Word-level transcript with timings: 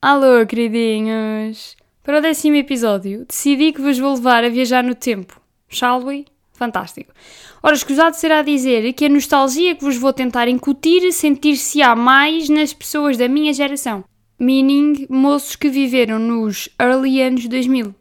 Alô, 0.00 0.46
queridinhos! 0.46 1.76
Para 2.04 2.18
o 2.18 2.22
décimo 2.22 2.54
episódio, 2.54 3.26
decidi 3.26 3.72
que 3.72 3.80
vos 3.80 3.98
vou 3.98 4.14
levar 4.14 4.44
a 4.44 4.48
viajar 4.48 4.84
no 4.84 4.94
tempo. 4.94 5.40
Shall 5.68 6.04
we? 6.04 6.24
Fantástico. 6.52 7.12
Ora, 7.60 7.74
escusado 7.74 8.14
será 8.14 8.42
dizer 8.42 8.92
que 8.92 9.06
a 9.06 9.08
nostalgia 9.08 9.74
que 9.74 9.82
vos 9.82 9.96
vou 9.96 10.12
tentar 10.12 10.46
incutir 10.46 11.12
sentir-se-á 11.12 11.96
mais 11.96 12.48
nas 12.48 12.72
pessoas 12.72 13.16
da 13.16 13.26
minha 13.26 13.52
geração. 13.52 14.04
Meaning, 14.38 15.08
moços 15.10 15.56
que 15.56 15.68
viveram 15.68 16.20
nos 16.20 16.68
early 16.80 17.20
anos 17.20 17.48
2000. 17.48 17.92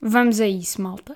Vamos 0.00 0.40
a 0.40 0.48
isso, 0.48 0.80
malta. 0.80 1.14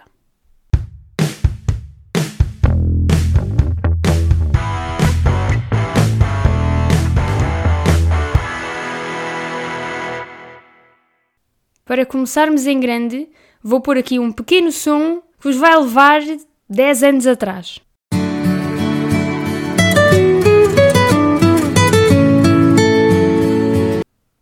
Para 11.92 12.06
começarmos 12.06 12.66
em 12.66 12.80
grande, 12.80 13.28
vou 13.62 13.78
pôr 13.78 13.98
aqui 13.98 14.18
um 14.18 14.32
pequeno 14.32 14.72
som 14.72 15.20
que 15.20 15.44
vos 15.44 15.56
vai 15.56 15.76
levar 15.76 16.22
10 16.66 17.02
anos 17.02 17.26
atrás. 17.26 17.80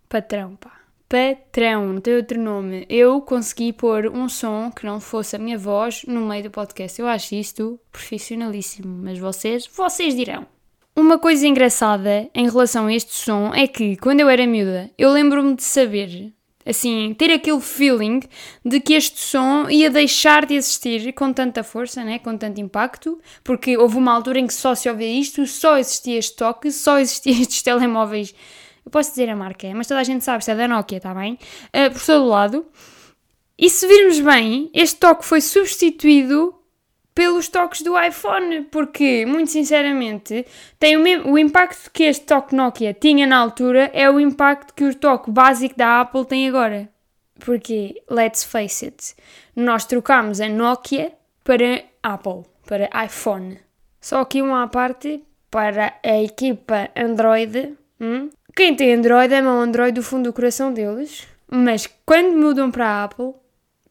Patrão, 0.09 0.55
pá. 0.55 0.71
Patrão, 1.09 1.95
não 1.95 2.01
tem 2.01 2.15
outro 2.15 2.41
nome. 2.41 2.87
Eu 2.89 3.21
consegui 3.21 3.73
pôr 3.73 4.07
um 4.07 4.29
som 4.29 4.71
que 4.71 4.87
não 4.87 5.01
fosse 5.01 5.35
a 5.35 5.39
minha 5.41 5.59
voz 5.59 6.05
no 6.07 6.21
meio 6.21 6.45
do 6.45 6.51
podcast. 6.53 7.01
Eu 7.01 7.09
acho 7.09 7.35
isto 7.35 7.81
profissionalíssimo, 7.91 8.97
mas 9.03 9.19
vocês, 9.19 9.67
vocês 9.67 10.15
dirão. 10.15 10.47
Uma 10.95 11.19
coisa 11.19 11.49
engraçada 11.49 12.31
em 12.33 12.49
relação 12.49 12.87
a 12.87 12.95
este 12.95 13.13
som 13.13 13.53
é 13.53 13.67
que, 13.67 13.97
quando 13.97 14.21
eu 14.21 14.29
era 14.29 14.47
miúda, 14.47 14.89
eu 14.97 15.11
lembro-me 15.11 15.57
de 15.57 15.65
saber 15.65 16.33
assim, 16.65 17.15
ter 17.17 17.33
aquele 17.33 17.61
feeling 17.61 18.21
de 18.65 18.81
que 18.81 18.95
este 18.95 19.21
som 19.21 19.69
ia 19.69 19.91
deixar 19.91 20.45
de 20.47 20.55
existir 20.55 21.13
com 21.13 21.33
tanta 21.33 21.63
força, 21.63 22.05
né? 22.05 22.19
com 22.19 22.37
tanto 22.37 22.61
impacto, 22.61 23.19
porque 23.43 23.77
houve 23.77 23.97
uma 23.97 24.13
altura 24.13 24.39
em 24.39 24.47
que 24.47 24.55
só 24.55 24.75
se 24.75 24.89
ouvia 24.89 25.09
isto, 25.09 25.47
só 25.47 25.79
existia 25.79 26.19
este 26.19 26.37
toque, 26.37 26.71
só 26.71 26.99
existiam 26.99 27.37
estes 27.41 27.63
telemóveis. 27.63 28.35
Eu 28.85 28.91
posso 28.91 29.11
dizer 29.11 29.29
a 29.29 29.37
marca, 29.37 29.73
mas 29.75 29.87
toda 29.87 30.01
a 30.01 30.05
gente 30.05 30.25
sabe, 30.25 30.45
se 30.45 30.51
é 30.51 30.55
da 30.55 30.67
Nokia, 30.67 30.99
está 30.99 31.15
bem? 31.15 31.39
Uh, 31.75 31.93
por 31.93 32.05
todo 32.05 32.27
lado. 32.27 32.67
E 33.59 33.69
se 33.69 33.87
virmos 33.87 34.21
bem, 34.21 34.71
este 34.73 34.99
toque 34.99 35.25
foi 35.25 35.41
substituído 35.41 36.60
pelos 37.21 37.49
toques 37.49 37.83
do 37.83 38.01
iPhone, 38.01 38.63
porque, 38.71 39.27
muito 39.27 39.51
sinceramente, 39.51 40.47
tem 40.79 40.97
o, 40.97 41.01
mesmo, 41.01 41.31
o 41.31 41.39
impacto 41.39 41.91
que 41.91 42.05
este 42.05 42.25
toque 42.25 42.55
Nokia 42.55 42.95
tinha 42.95 43.27
na 43.27 43.37
altura 43.37 43.91
é 43.93 44.11
o 44.11 44.19
impacto 44.19 44.73
que 44.73 44.85
o 44.85 44.95
toque 44.95 45.31
básico 45.31 45.77
da 45.77 46.01
Apple 46.01 46.25
tem 46.25 46.49
agora. 46.49 46.89
Porque, 47.39 48.03
let's 48.11 48.43
face 48.43 48.87
it, 48.87 49.15
nós 49.55 49.85
trocámos 49.85 50.41
a 50.41 50.49
Nokia 50.49 51.13
para 51.45 51.85
Apple, 52.03 52.45
para 52.67 52.89
iPhone. 53.05 53.59
Só 54.01 54.21
aqui 54.23 54.41
uma 54.41 54.63
à 54.63 54.67
parte 54.67 55.23
para 55.51 55.93
a 56.03 56.23
equipa 56.23 56.89
Android. 56.97 57.77
Hum? 58.01 58.31
Quem 58.57 58.75
tem 58.75 58.95
Android 58.95 59.35
é 59.35 59.43
um 59.43 59.61
Android 59.61 59.93
do 59.93 60.03
fundo 60.03 60.31
do 60.31 60.33
coração 60.33 60.73
deles, 60.73 61.29
mas 61.47 61.87
quando 62.07 62.35
mudam 62.35 62.71
para 62.71 62.87
a 62.87 63.05
Apple 63.05 63.35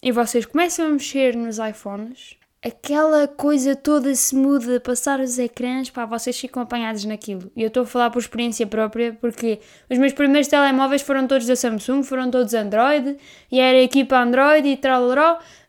e 0.02 0.12
vocês 0.12 0.48
começam 0.48 0.88
a 0.88 0.90
mexer 0.90 1.36
nos 1.36 1.60
iPhones, 1.60 2.39
aquela 2.64 3.28
coisa 3.28 3.76
toda 3.76 4.14
se 4.14 4.36
muda, 4.36 4.80
passar 4.80 5.20
os 5.20 5.40
ecrãs, 5.40 5.90
pá, 5.90 6.06
vocês 6.06 6.38
ficam 6.38 6.62
apanhados 6.62 7.06
naquilo. 7.06 7.52
E 7.56 7.62
eu 7.62 7.68
estou 7.68 7.84
a 7.84 7.86
falar 7.86 8.10
por 8.10 8.20
experiência 8.20 8.68
própria, 8.68 9.18
porque 9.20 9.60
os 9.90 9.98
meus 9.98 10.14
primeiros 10.14 10.48
telemóveis 10.48 11.02
foram 11.02 11.28
todos 11.28 11.48
da 11.48 11.56
Samsung, 11.56 12.04
foram 12.04 12.30
todos 12.30 12.54
Android, 12.54 13.18
e 13.52 13.60
era 13.60 13.78
a 13.78 13.82
equipa 13.82 14.18
Android 14.18 14.68
e 14.68 14.78
tal, 14.78 15.10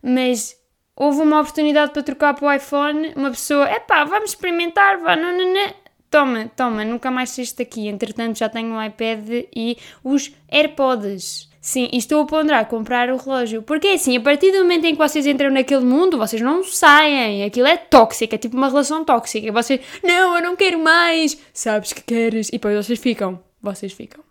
mas 0.03 0.55
houve 0.95 1.21
uma 1.21 1.39
oportunidade 1.39 1.91
para 1.93 2.03
trocar 2.03 2.33
para 2.33 2.47
o 2.47 2.53
iPhone, 2.53 3.13
uma 3.15 3.31
pessoa, 3.31 3.67
é 3.67 3.79
pá, 3.79 4.03
vamos 4.03 4.31
experimentar, 4.31 4.99
vá, 4.99 5.15
não, 5.15 5.31
não, 5.35 5.53
não. 5.53 5.80
Toma, 6.11 6.51
toma, 6.57 6.83
nunca 6.83 7.09
mais 7.09 7.29
saíste 7.29 7.59
daqui. 7.59 7.87
Entretanto, 7.87 8.37
já 8.37 8.49
tenho 8.49 8.73
um 8.73 8.83
iPad 8.83 9.45
e 9.55 9.77
os 10.03 10.31
AirPods. 10.51 11.49
Sim, 11.61 11.87
e 11.93 11.97
estou 11.97 12.23
a 12.23 12.25
ponderar 12.25 12.67
comprar 12.67 13.09
o 13.09 13.17
relógio. 13.17 13.61
Porque 13.61 13.87
é 13.87 13.93
assim, 13.93 14.17
a 14.17 14.19
partir 14.19 14.51
do 14.51 14.59
momento 14.59 14.85
em 14.85 14.91
que 14.91 14.97
vocês 14.97 15.25
entram 15.25 15.49
naquele 15.49 15.85
mundo, 15.85 16.17
vocês 16.17 16.41
não 16.41 16.65
saem. 16.65 17.45
Aquilo 17.45 17.67
é 17.67 17.77
tóxico, 17.77 18.35
é 18.35 18.37
tipo 18.37 18.57
uma 18.57 18.67
relação 18.67 19.05
tóxica. 19.05 19.51
Vocês, 19.53 19.79
não, 20.03 20.35
eu 20.35 20.43
não 20.43 20.55
quero 20.55 20.79
mais. 20.79 21.37
Sabes 21.53 21.93
que 21.93 22.01
queres. 22.01 22.49
E 22.49 22.53
depois 22.53 22.85
vocês 22.85 22.99
ficam. 22.99 23.41
Vocês 23.61 23.93
ficam. 23.93 24.21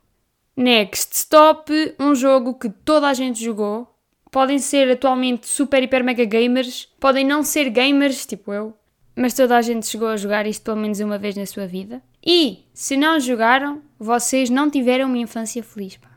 Next 0.55 1.15
Stop, 1.15 1.73
um 1.99 2.15
jogo 2.15 2.59
que 2.59 2.69
toda 2.69 3.09
a 3.09 3.15
gente 3.15 3.43
jogou. 3.43 3.89
Podem 4.31 4.59
ser 4.59 4.91
atualmente 4.91 5.47
super, 5.47 5.83
hiper, 5.83 6.05
mega 6.05 6.27
gamers. 6.27 6.89
Podem 7.01 7.25
não 7.25 7.43
ser 7.43 7.71
gamers, 7.71 8.27
tipo 8.27 8.53
eu. 8.53 8.75
Mas 9.21 9.35
toda 9.35 9.55
a 9.55 9.61
gente 9.61 9.87
chegou 9.87 10.09
a 10.09 10.17
jogar 10.17 10.47
isto 10.47 10.63
pelo 10.63 10.79
menos 10.79 10.99
uma 10.99 11.19
vez 11.19 11.37
na 11.37 11.45
sua 11.45 11.67
vida. 11.67 12.01
E, 12.25 12.61
se 12.73 12.97
não 12.97 13.21
jogaram, 13.21 13.83
vocês 13.99 14.49
não 14.49 14.71
tiveram 14.71 15.09
uma 15.09 15.19
infância 15.19 15.63
feliz. 15.63 15.99
Pá. 15.99 16.09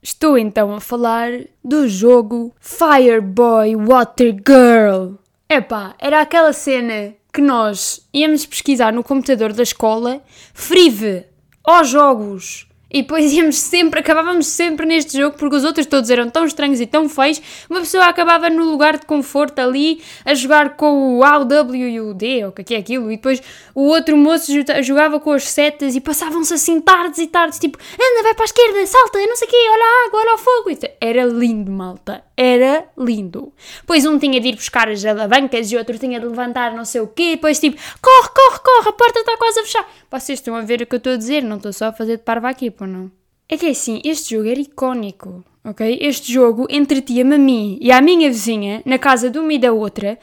Estou 0.00 0.38
então 0.38 0.72
a 0.72 0.80
falar 0.80 1.28
do 1.64 1.88
jogo 1.88 2.54
Fireboy 2.60 3.74
Water 3.74 4.36
Girl. 4.46 5.14
Epá, 5.48 5.96
era 5.98 6.20
aquela 6.20 6.52
cena 6.52 7.12
que 7.32 7.40
nós 7.40 8.08
íamos 8.14 8.46
pesquisar 8.46 8.92
no 8.92 9.02
computador 9.02 9.52
da 9.52 9.64
escola, 9.64 10.22
Frive, 10.54 11.24
ó 11.66 11.82
jogos, 11.82 12.68
e 12.92 13.02
depois 13.02 13.32
íamos 13.32 13.56
sempre, 13.56 14.00
acabávamos 14.00 14.46
sempre 14.46 14.84
neste 14.84 15.16
jogo 15.16 15.36
porque 15.38 15.56
os 15.56 15.64
outros 15.64 15.86
todos 15.86 16.10
eram 16.10 16.28
tão 16.28 16.44
estranhos 16.44 16.80
e 16.80 16.86
tão 16.86 17.08
feios. 17.08 17.40
Uma 17.70 17.80
pessoa 17.80 18.04
acabava 18.04 18.50
no 18.50 18.64
lugar 18.64 18.98
de 18.98 19.06
conforto 19.06 19.58
ali 19.58 20.02
a 20.24 20.34
jogar 20.34 20.76
com 20.76 21.18
o 21.18 21.24
A, 21.24 21.38
o 21.38 21.44
W 21.44 21.88
e 21.88 22.00
o 22.00 22.12
D, 22.12 22.44
ou 22.44 22.50
o 22.50 22.52
que 22.52 22.74
é 22.74 22.78
aquilo, 22.78 23.10
e 23.10 23.16
depois 23.16 23.42
o 23.74 23.82
outro 23.82 24.16
moço 24.16 24.52
jogava 24.82 25.18
com 25.18 25.32
as 25.32 25.48
setas 25.48 25.94
e 25.96 26.00
passavam-se 26.00 26.52
assim 26.52 26.80
tardes 26.80 27.18
e 27.18 27.26
tardes, 27.26 27.58
tipo, 27.58 27.78
anda, 27.94 28.22
vai 28.22 28.34
para 28.34 28.44
a 28.44 28.46
esquerda, 28.46 28.86
salta, 28.86 29.18
não 29.18 29.36
sei 29.36 29.48
o 29.48 29.50
quê, 29.50 29.56
olha 29.70 29.84
a 29.84 30.06
água, 30.06 30.20
olha 30.20 30.34
o 30.34 30.38
fogo. 30.38 30.78
Era 31.00 31.24
lindo, 31.24 31.70
malta. 31.70 32.22
Era 32.36 32.86
lindo. 32.98 33.52
Pois 33.86 34.04
um 34.04 34.18
tinha 34.18 34.40
de 34.40 34.48
ir 34.48 34.56
buscar 34.56 34.88
as 34.88 35.04
alavancas 35.04 35.70
e 35.70 35.76
outro 35.76 35.98
tinha 35.98 36.18
de 36.18 36.26
levantar 36.26 36.74
não 36.74 36.84
sei 36.84 37.00
o 37.00 37.06
quê, 37.06 37.32
depois 37.32 37.60
tipo, 37.60 37.76
corre, 38.00 38.28
corre, 38.28 38.58
corre, 38.58 38.88
a 38.88 38.92
porta 38.92 39.20
está 39.20 39.36
quase 39.36 39.60
a 39.60 39.62
fechar. 39.62 39.92
Vocês 40.10 40.38
estão 40.38 40.56
a 40.56 40.62
ver 40.62 40.82
o 40.82 40.86
que 40.86 40.94
eu 40.94 40.98
estou 40.98 41.12
a 41.12 41.16
dizer, 41.16 41.42
não 41.42 41.56
estou 41.56 41.72
só 41.72 41.86
a 41.86 41.92
fazer 41.92 42.16
de 42.16 42.22
parva 42.22 42.48
aqui, 42.48 42.70
pô, 42.82 42.86
não? 42.86 43.12
É 43.48 43.56
que 43.56 43.66
é 43.66 43.70
assim, 43.70 44.00
este 44.04 44.34
jogo 44.34 44.48
era 44.48 44.60
icónico, 44.60 45.44
ok? 45.64 45.98
Este 46.00 46.32
jogo 46.32 46.66
entretia-me 46.68 47.36
a 47.36 47.38
mim 47.38 47.78
e 47.80 47.92
à 47.92 48.00
minha 48.00 48.28
vizinha, 48.28 48.82
na 48.84 48.98
casa 48.98 49.30
de 49.30 49.38
uma 49.38 49.52
e 49.52 49.58
da 49.58 49.72
outra, 49.72 50.18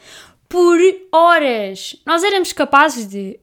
por 0.46 0.78
horas. 1.10 1.96
Nós 2.04 2.22
éramos 2.22 2.52
capazes 2.52 3.08
de 3.08 3.40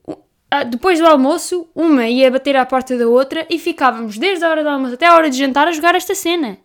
ah, 0.51 0.63
depois 0.63 0.99
do 0.99 1.07
almoço, 1.07 1.67
uma 1.73 2.07
ia 2.07 2.29
bater 2.29 2.55
à 2.55 2.65
porta 2.65 2.97
da 2.97 3.07
outra 3.07 3.45
e 3.49 3.57
ficávamos 3.57 4.17
desde 4.17 4.45
a 4.45 4.49
hora 4.49 4.63
do 4.63 4.69
almoço 4.69 4.93
até 4.93 5.07
a 5.07 5.15
hora 5.15 5.29
de 5.29 5.37
jantar 5.37 5.67
a 5.67 5.71
jogar 5.71 5.95
esta 5.95 6.13
cena. 6.13 6.57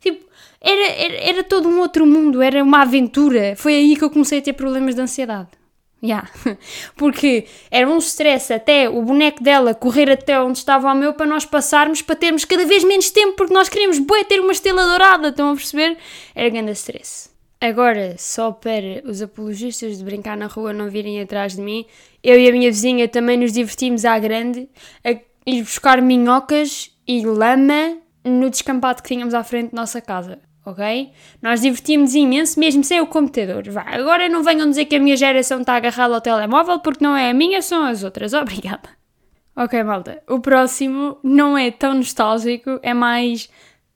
Tipo, 0.00 0.24
era, 0.60 0.92
era, 0.92 1.14
era 1.14 1.44
todo 1.44 1.68
um 1.68 1.80
outro 1.80 2.06
mundo, 2.06 2.40
era 2.40 2.62
uma 2.62 2.82
aventura. 2.82 3.54
Foi 3.56 3.74
aí 3.74 3.96
que 3.96 4.04
eu 4.04 4.10
comecei 4.10 4.38
a 4.38 4.42
ter 4.42 4.54
problemas 4.54 4.94
de 4.94 5.02
ansiedade. 5.02 5.50
Yeah. 6.04 6.28
Porque 6.96 7.46
era 7.70 7.88
um 7.88 7.96
stress 7.96 8.52
até 8.52 8.90
o 8.90 9.00
boneco 9.00 9.42
dela 9.42 9.74
correr 9.74 10.10
até 10.10 10.38
onde 10.38 10.58
estava 10.58 10.92
o 10.92 10.94
meu 10.94 11.14
para 11.14 11.24
nós 11.24 11.46
passarmos 11.46 12.02
para 12.02 12.14
termos 12.14 12.44
cada 12.44 12.66
vez 12.66 12.84
menos 12.84 13.10
tempo 13.10 13.36
porque 13.36 13.54
nós 13.54 13.70
queríamos 13.70 13.98
bué, 13.98 14.22
ter 14.22 14.38
uma 14.38 14.52
estrela 14.52 14.84
dourada, 14.84 15.28
estão 15.28 15.52
a 15.52 15.54
perceber? 15.54 15.96
Era 16.34 16.50
grande 16.50 16.72
stress. 16.72 17.30
Agora, 17.58 18.16
só 18.18 18.52
para 18.52 19.02
os 19.06 19.22
apologistas 19.22 19.96
de 19.96 20.04
brincar 20.04 20.36
na 20.36 20.46
rua 20.46 20.74
não 20.74 20.90
virem 20.90 21.22
atrás 21.22 21.56
de 21.56 21.62
mim, 21.62 21.86
eu 22.22 22.38
e 22.38 22.50
a 22.50 22.52
minha 22.52 22.70
vizinha 22.70 23.08
também 23.08 23.38
nos 23.38 23.52
divertimos 23.52 24.04
à 24.04 24.18
grande 24.18 24.68
a 25.02 25.12
ir 25.46 25.62
buscar 25.62 26.02
minhocas 26.02 26.90
e 27.08 27.24
lama 27.24 27.96
no 28.22 28.50
descampado 28.50 29.02
que 29.02 29.08
tínhamos 29.08 29.32
à 29.32 29.42
frente 29.42 29.70
da 29.70 29.80
nossa 29.80 30.02
casa 30.02 30.38
ok? 30.64 31.10
Nós 31.42 31.60
divertimos 31.60 32.14
imenso 32.14 32.58
mesmo 32.58 32.82
sem 32.82 33.00
o 33.00 33.06
computador. 33.06 33.68
Vá, 33.70 33.82
agora 33.82 34.28
não 34.28 34.42
venham 34.42 34.68
dizer 34.68 34.86
que 34.86 34.96
a 34.96 35.00
minha 35.00 35.16
geração 35.16 35.60
está 35.60 35.74
agarrada 35.74 36.14
ao 36.14 36.20
telemóvel 36.20 36.80
porque 36.80 37.04
não 37.04 37.16
é 37.16 37.30
a 37.30 37.34
minha, 37.34 37.60
são 37.62 37.84
as 37.84 38.02
outras. 38.02 38.32
Obrigada. 38.34 38.88
Ok, 39.56 39.82
malta. 39.84 40.22
O 40.28 40.40
próximo 40.40 41.18
não 41.22 41.56
é 41.56 41.70
tão 41.70 41.94
nostálgico, 41.94 42.80
é 42.82 42.92
mais 42.92 43.48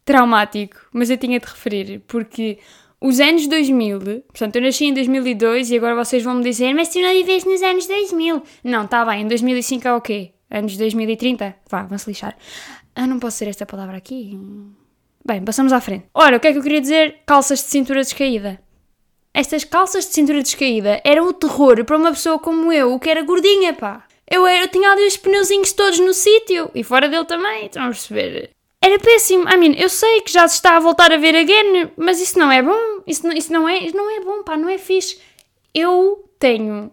traumático, 0.04 0.76
mas 0.92 1.10
eu 1.10 1.16
tinha 1.16 1.40
de 1.40 1.46
referir 1.46 2.00
porque 2.06 2.58
os 3.00 3.20
anos 3.20 3.46
2000, 3.46 4.00
portanto 4.28 4.56
eu 4.56 4.62
nasci 4.62 4.86
em 4.86 4.94
2002 4.94 5.70
e 5.70 5.76
agora 5.76 5.94
vocês 5.94 6.22
vão 6.22 6.34
me 6.34 6.44
dizer, 6.44 6.72
mas 6.74 6.88
tu 6.88 7.00
não 7.00 7.12
viveste 7.12 7.48
nos 7.48 7.62
anos 7.62 7.86
2000. 7.86 8.42
Não, 8.64 8.84
está 8.84 9.04
bem, 9.04 9.22
em 9.22 9.28
2005 9.28 9.86
é 9.86 9.94
o 9.94 10.00
quê? 10.00 10.32
Anos 10.50 10.76
2030? 10.76 11.56
Vá, 11.68 11.82
vão-se 11.82 12.08
lixar. 12.08 12.36
Ah, 12.94 13.06
não 13.06 13.18
posso 13.18 13.36
ser 13.38 13.48
esta 13.48 13.66
palavra 13.66 13.96
aqui. 13.96 14.38
Bem, 15.28 15.44
passamos 15.44 15.74
à 15.74 15.80
frente. 15.82 16.06
Ora, 16.14 16.38
o 16.38 16.40
que 16.40 16.48
é 16.48 16.52
que 16.52 16.58
eu 16.58 16.62
queria 16.62 16.80
dizer? 16.80 17.18
Calças 17.26 17.58
de 17.58 17.66
cintura 17.66 18.00
descaída. 18.00 18.58
Estas 19.34 19.62
calças 19.62 20.06
de 20.06 20.14
cintura 20.14 20.40
descaída 20.40 21.02
eram 21.04 21.28
o 21.28 21.34
terror 21.34 21.84
para 21.84 21.98
uma 21.98 22.12
pessoa 22.12 22.38
como 22.38 22.72
eu, 22.72 22.98
que 22.98 23.10
era 23.10 23.20
gordinha, 23.20 23.74
pá. 23.74 24.06
Eu, 24.26 24.46
era, 24.46 24.64
eu 24.64 24.68
tinha 24.68 24.90
ali 24.90 25.06
os 25.06 25.18
pneuzinhos 25.18 25.74
todos 25.74 25.98
no 25.98 26.14
sítio 26.14 26.70
e 26.74 26.82
fora 26.82 27.10
dele 27.10 27.26
também, 27.26 27.66
estão 27.66 27.82
a 27.82 27.88
perceber? 27.88 28.52
Era 28.80 28.98
péssimo. 28.98 29.46
I 29.50 29.58
mean, 29.58 29.74
eu 29.76 29.90
sei 29.90 30.22
que 30.22 30.32
já 30.32 30.48
se 30.48 30.54
está 30.54 30.78
a 30.78 30.80
voltar 30.80 31.12
a 31.12 31.18
ver 31.18 31.36
again, 31.36 31.90
mas 31.98 32.22
isso 32.22 32.38
não 32.38 32.50
é 32.50 32.62
bom. 32.62 33.02
Isso 33.06 33.26
não, 33.26 33.34
isso 33.34 33.52
não, 33.52 33.68
é, 33.68 33.80
isso 33.80 33.94
não 33.94 34.10
é 34.10 34.20
bom, 34.20 34.42
pá, 34.42 34.56
não 34.56 34.70
é 34.70 34.78
fixe. 34.78 35.20
Eu 35.74 36.24
tenho 36.38 36.90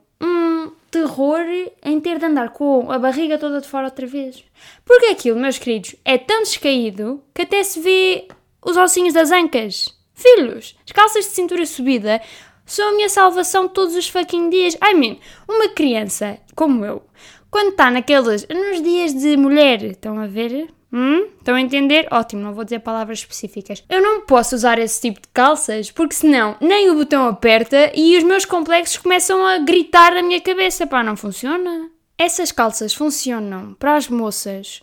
terror 0.96 1.46
em 1.84 2.00
ter 2.00 2.18
de 2.18 2.26
andar 2.26 2.52
com 2.52 2.90
a 2.90 2.98
barriga 2.98 3.38
toda 3.38 3.60
de 3.60 3.68
fora 3.68 3.88
outra 3.88 4.08
vez. 4.08 4.42
Porque 4.86 5.08
aquilo, 5.08 5.38
meus 5.38 5.58
queridos, 5.58 5.94
é 6.06 6.18
tão 6.18 6.42
descaído 6.44 7.22
que 7.34 7.42
até 7.42 7.62
se 7.64 7.82
vê 7.82 8.30
os 8.64 8.78
ossinhos 8.78 9.14
das 9.14 9.30
ancas. 9.30 9.94
Filhos, 10.14 10.78
as 10.86 10.94
calças 10.94 11.26
de 11.26 11.32
cintura 11.32 11.66
subida 11.66 12.22
são 12.66 12.88
a 12.90 12.94
minha 12.94 13.10
salvação 13.10 13.68
todos 13.68 13.94
os 13.94 14.08
fucking 14.08 14.50
dias. 14.50 14.76
I 14.76 14.94
mean, 14.94 15.18
uma 15.50 15.68
criança 15.68 16.38
como 16.56 16.86
eu, 16.86 17.04
quando 17.52 17.72
está 17.72 17.92
naqueles, 17.92 18.48
nos 18.48 18.82
dias 18.82 19.14
de 19.14 19.36
mulher, 19.36 19.84
estão 19.84 20.18
a 20.18 20.28
ver? 20.28 20.70
Hum? 20.98 21.28
Estão 21.38 21.56
a 21.56 21.62
entender? 21.62 22.08
Ótimo, 22.10 22.42
não 22.42 22.54
vou 22.54 22.64
dizer 22.64 22.80
palavras 22.80 23.20
específicas. 23.20 23.84
Eu 23.90 24.02
não 24.02 24.22
posso 24.22 24.56
usar 24.56 24.80
esse 24.80 25.02
tipo 25.02 25.20
de 25.20 25.28
calças 25.34 25.92
porque 25.92 26.16
senão 26.16 26.56
nem 26.62 26.90
o 26.90 26.96
botão 26.96 27.28
aperta 27.28 27.92
e 27.94 28.18
os 28.18 28.24
meus 28.24 28.46
complexos 28.46 28.98
começam 28.98 29.46
a 29.46 29.58
gritar 29.58 30.14
na 30.14 30.24
minha 30.24 30.40
cabeça. 30.40 30.88
Pá, 30.88 31.04
não 31.04 31.18
funciona. 31.18 31.90
Essas 32.18 32.50
calças 32.50 32.94
funcionam 32.94 33.74
para 33.74 33.98
as 33.98 34.08
moças 34.08 34.82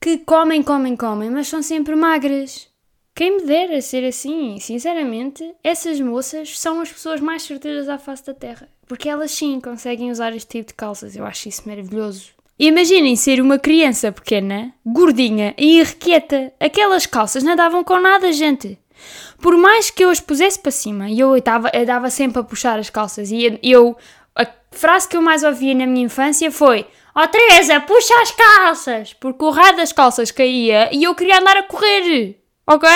que 0.00 0.18
comem, 0.18 0.64
comem, 0.64 0.96
comem, 0.96 1.30
mas 1.30 1.46
são 1.46 1.62
sempre 1.62 1.94
magras. 1.94 2.68
Quem 3.14 3.36
me 3.36 3.44
dera 3.44 3.80
ser 3.80 4.04
assim, 4.04 4.58
sinceramente, 4.58 5.54
essas 5.62 6.00
moças 6.00 6.58
são 6.58 6.80
as 6.80 6.90
pessoas 6.90 7.20
mais 7.20 7.42
certeiras 7.42 7.88
à 7.88 7.98
face 7.98 8.26
da 8.26 8.34
Terra. 8.34 8.68
Porque 8.88 9.08
elas 9.08 9.30
sim 9.30 9.60
conseguem 9.60 10.10
usar 10.10 10.34
este 10.34 10.58
tipo 10.58 10.68
de 10.68 10.74
calças. 10.74 11.14
Eu 11.14 11.24
acho 11.24 11.48
isso 11.48 11.68
maravilhoso. 11.68 12.32
Imaginem 12.58 13.16
ser 13.16 13.40
uma 13.40 13.58
criança 13.58 14.12
pequena, 14.12 14.72
gordinha 14.84 15.54
e 15.58 15.80
irrequieta. 15.80 16.52
Aquelas 16.60 17.06
calças 17.06 17.42
não 17.42 17.56
davam 17.56 17.82
com 17.82 17.98
nada, 17.98 18.32
gente. 18.32 18.78
Por 19.40 19.56
mais 19.56 19.90
que 19.90 20.04
eu 20.04 20.10
as 20.10 20.20
pusesse 20.20 20.58
para 20.58 20.70
cima, 20.70 21.10
e 21.10 21.18
eu 21.18 21.36
estava 21.36 21.70
eu 21.72 21.84
dava 21.84 22.08
sempre 22.10 22.40
a 22.40 22.44
puxar 22.44 22.78
as 22.78 22.90
calças, 22.90 23.30
e 23.30 23.58
eu. 23.62 23.96
A 24.34 24.46
frase 24.70 25.08
que 25.08 25.16
eu 25.16 25.22
mais 25.22 25.42
ouvia 25.42 25.74
na 25.74 25.86
minha 25.86 26.06
infância 26.06 26.50
foi: 26.50 26.86
Ó 27.14 27.24
oh, 27.24 27.28
Teresa, 27.28 27.80
puxa 27.80 28.14
as 28.22 28.30
calças! 28.30 29.12
Porque 29.14 29.44
o 29.44 29.50
raio 29.50 29.76
das 29.76 29.92
calças 29.92 30.30
caía 30.30 30.88
e 30.94 31.02
eu 31.04 31.14
queria 31.14 31.40
andar 31.40 31.56
a 31.56 31.62
correr 31.64 32.36
ok? 32.66 32.88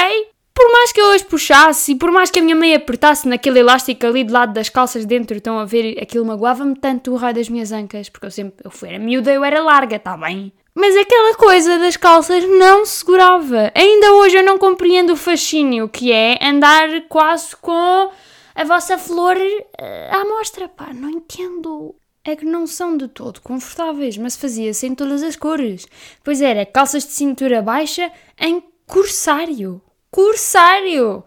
Por 0.56 0.73
mais 0.73 0.91
que 0.91 0.99
eu 0.99 1.11
as 1.11 1.23
puxasse 1.23 1.93
e 1.93 1.94
por 1.97 2.11
mais 2.11 2.31
que 2.31 2.38
a 2.38 2.43
minha 2.43 2.56
mãe 2.56 2.75
apertasse 2.75 3.29
naquele 3.29 3.58
elástico 3.61 4.06
ali 4.06 4.25
do 4.25 4.32
lado 4.32 4.55
das 4.55 4.70
calças 4.70 5.05
dentro, 5.05 5.37
estão 5.37 5.58
a 5.58 5.67
ver, 5.67 5.99
aquilo 6.03 6.25
magoava-me 6.25 6.75
tanto 6.75 7.12
o 7.12 7.17
raio 7.17 7.35
das 7.35 7.50
minhas 7.50 7.73
ancas, 7.73 8.08
porque 8.08 8.25
eu 8.25 8.31
sempre, 8.31 8.64
eu 8.64 8.88
era 8.88 8.99
miúda, 8.99 9.31
eu 9.31 9.44
era 9.44 9.62
larga, 9.62 9.99
tá 9.99 10.17
bem? 10.17 10.50
Mas 10.75 10.97
aquela 10.97 11.35
coisa 11.37 11.79
das 11.79 11.99
calças 11.99 12.43
não 12.49 12.87
segurava. 12.87 13.70
Ainda 13.75 14.14
hoje 14.14 14.38
eu 14.38 14.43
não 14.43 14.56
compreendo 14.56 15.12
o 15.12 15.17
fascínio 15.17 15.91
que 15.91 16.11
é 16.11 16.38
andar 16.41 16.88
quase 17.06 17.55
com 17.56 18.11
a 18.55 18.64
vossa 18.64 18.97
flor 18.97 19.37
uh, 19.37 20.11
à 20.11 20.25
mostra, 20.25 20.70
pá, 20.70 20.88
não 20.94 21.11
entendo. 21.11 21.94
É 22.25 22.35
que 22.35 22.47
não 22.47 22.67
são 22.67 22.97
de 22.97 23.08
todo 23.08 23.43
confortáveis, 23.43 24.17
mas 24.17 24.37
fazia-se 24.38 24.87
em 24.87 24.94
todas 24.94 25.23
as 25.23 25.37
cores. 25.37 25.87
Pois 26.25 26.41
era, 26.41 26.64
calças 26.64 27.05
de 27.05 27.12
cintura 27.12 27.61
baixa 27.61 28.11
em 28.41 28.64
Corsário! 28.87 29.82
Corsário! 30.17 31.23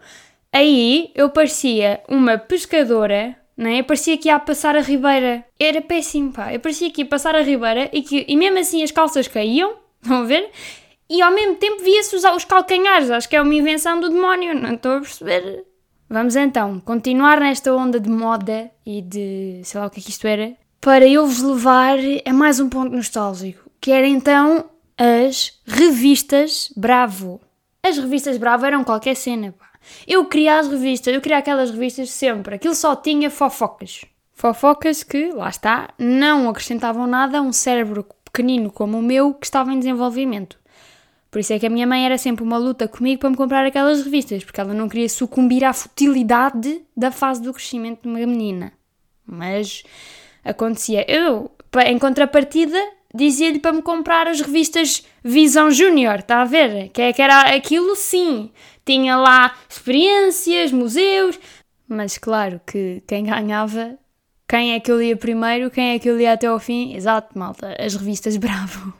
Aí 0.52 1.12
eu 1.14 1.30
parecia 1.30 2.02
uma 2.08 2.36
pescadora, 2.36 3.36
né? 3.56 3.78
Eu 3.78 3.84
parecia 3.84 4.18
que 4.18 4.26
ia 4.26 4.36
passar 4.40 4.74
a 4.74 4.80
ribeira. 4.80 5.46
Era 5.60 5.80
péssimo, 5.80 6.32
pá. 6.32 6.52
Eu 6.52 6.58
parecia 6.58 6.90
que 6.90 7.02
ia 7.02 7.06
passar 7.06 7.36
a 7.36 7.40
ribeira 7.40 7.88
e, 7.92 8.02
que, 8.02 8.24
e 8.26 8.36
mesmo 8.36 8.58
assim 8.58 8.82
as 8.82 8.90
calças 8.90 9.28
caíam, 9.28 9.76
estão 10.02 10.22
a 10.22 10.24
ver? 10.24 10.50
E 11.08 11.22
ao 11.22 11.30
mesmo 11.30 11.54
tempo 11.54 11.84
via-se 11.84 12.16
os, 12.16 12.24
os 12.24 12.44
calcanhares. 12.44 13.12
Acho 13.12 13.28
que 13.28 13.36
é 13.36 13.40
uma 13.40 13.54
invenção 13.54 14.00
do 14.00 14.08
demónio, 14.08 14.60
não 14.60 14.74
estou 14.74 14.96
a 14.96 15.00
perceber. 15.00 15.64
Vamos 16.08 16.34
então 16.34 16.80
continuar 16.80 17.38
nesta 17.38 17.72
onda 17.72 18.00
de 18.00 18.10
moda 18.10 18.72
e 18.84 19.02
de 19.02 19.60
sei 19.62 19.78
lá 19.78 19.86
o 19.86 19.90
que 19.90 20.00
é 20.00 20.02
que 20.02 20.10
isto 20.10 20.26
era, 20.26 20.52
para 20.80 21.06
eu 21.06 21.24
vos 21.28 21.40
levar 21.40 21.96
a 22.26 22.32
mais 22.32 22.58
um 22.58 22.68
ponto 22.68 22.90
nostálgico, 22.90 23.70
que 23.80 23.92
era 23.92 24.08
então 24.08 24.68
as 24.98 25.60
revistas 25.64 26.72
Bravo. 26.76 27.40
As 27.82 27.96
revistas 27.96 28.36
Bravo 28.36 28.66
eram 28.66 28.84
qualquer 28.84 29.16
cena, 29.16 29.52
pá. 29.52 29.70
Eu 30.06 30.24
queria 30.26 30.58
as 30.58 30.68
revistas, 30.68 31.14
eu 31.14 31.20
queria 31.20 31.38
aquelas 31.38 31.70
revistas 31.70 32.10
sempre. 32.10 32.56
Aquilo 32.56 32.74
só 32.74 32.94
tinha 32.94 33.30
fofocas. 33.30 34.04
Fofocas 34.34 35.02
que, 35.02 35.32
lá 35.32 35.48
está, 35.48 35.90
não 35.98 36.48
acrescentavam 36.48 37.06
nada 37.06 37.38
a 37.38 37.42
um 37.42 37.52
cérebro 37.52 38.06
pequenino 38.24 38.70
como 38.70 38.98
o 38.98 39.02
meu 39.02 39.34
que 39.34 39.46
estava 39.46 39.72
em 39.72 39.78
desenvolvimento. 39.78 40.58
Por 41.30 41.38
isso 41.38 41.52
é 41.52 41.58
que 41.58 41.66
a 41.66 41.70
minha 41.70 41.86
mãe 41.86 42.04
era 42.04 42.18
sempre 42.18 42.42
uma 42.42 42.58
luta 42.58 42.88
comigo 42.88 43.20
para 43.20 43.30
me 43.30 43.36
comprar 43.36 43.64
aquelas 43.64 44.02
revistas, 44.02 44.42
porque 44.42 44.60
ela 44.60 44.74
não 44.74 44.88
queria 44.88 45.08
sucumbir 45.08 45.64
à 45.64 45.72
futilidade 45.72 46.82
da 46.96 47.10
fase 47.12 47.40
do 47.40 47.52
crescimento 47.52 48.02
de 48.02 48.08
uma 48.08 48.18
menina. 48.18 48.72
Mas 49.24 49.84
acontecia. 50.44 51.04
Eu, 51.08 51.50
em 51.86 51.98
contrapartida, 51.98 52.78
dizia-lhe 53.14 53.58
para 53.58 53.72
me 53.72 53.82
comprar 53.82 54.26
as 54.26 54.40
revistas 54.40 55.04
Visão 55.22 55.70
Júnior, 55.70 56.20
está 56.20 56.42
a 56.42 56.44
ver? 56.44 56.88
Que, 56.90 57.02
é, 57.02 57.12
que 57.12 57.22
era 57.22 57.54
aquilo 57.54 57.94
sim. 57.96 58.50
Tinha 58.84 59.16
lá 59.16 59.54
experiências, 59.68 60.72
museus, 60.72 61.38
mas 61.88 62.16
claro 62.18 62.60
que 62.66 63.02
quem 63.06 63.24
ganhava, 63.24 63.98
quem 64.48 64.72
é 64.72 64.80
que 64.80 64.90
eu 64.90 64.98
lia 64.98 65.16
primeiro, 65.16 65.70
quem 65.70 65.94
é 65.94 65.98
que 65.98 66.08
eu 66.08 66.16
lia 66.16 66.32
até 66.32 66.46
ao 66.46 66.58
fim? 66.58 66.94
Exato, 66.94 67.38
malta, 67.38 67.76
as 67.78 67.94
revistas 67.94 68.36
Bravo. 68.38 68.92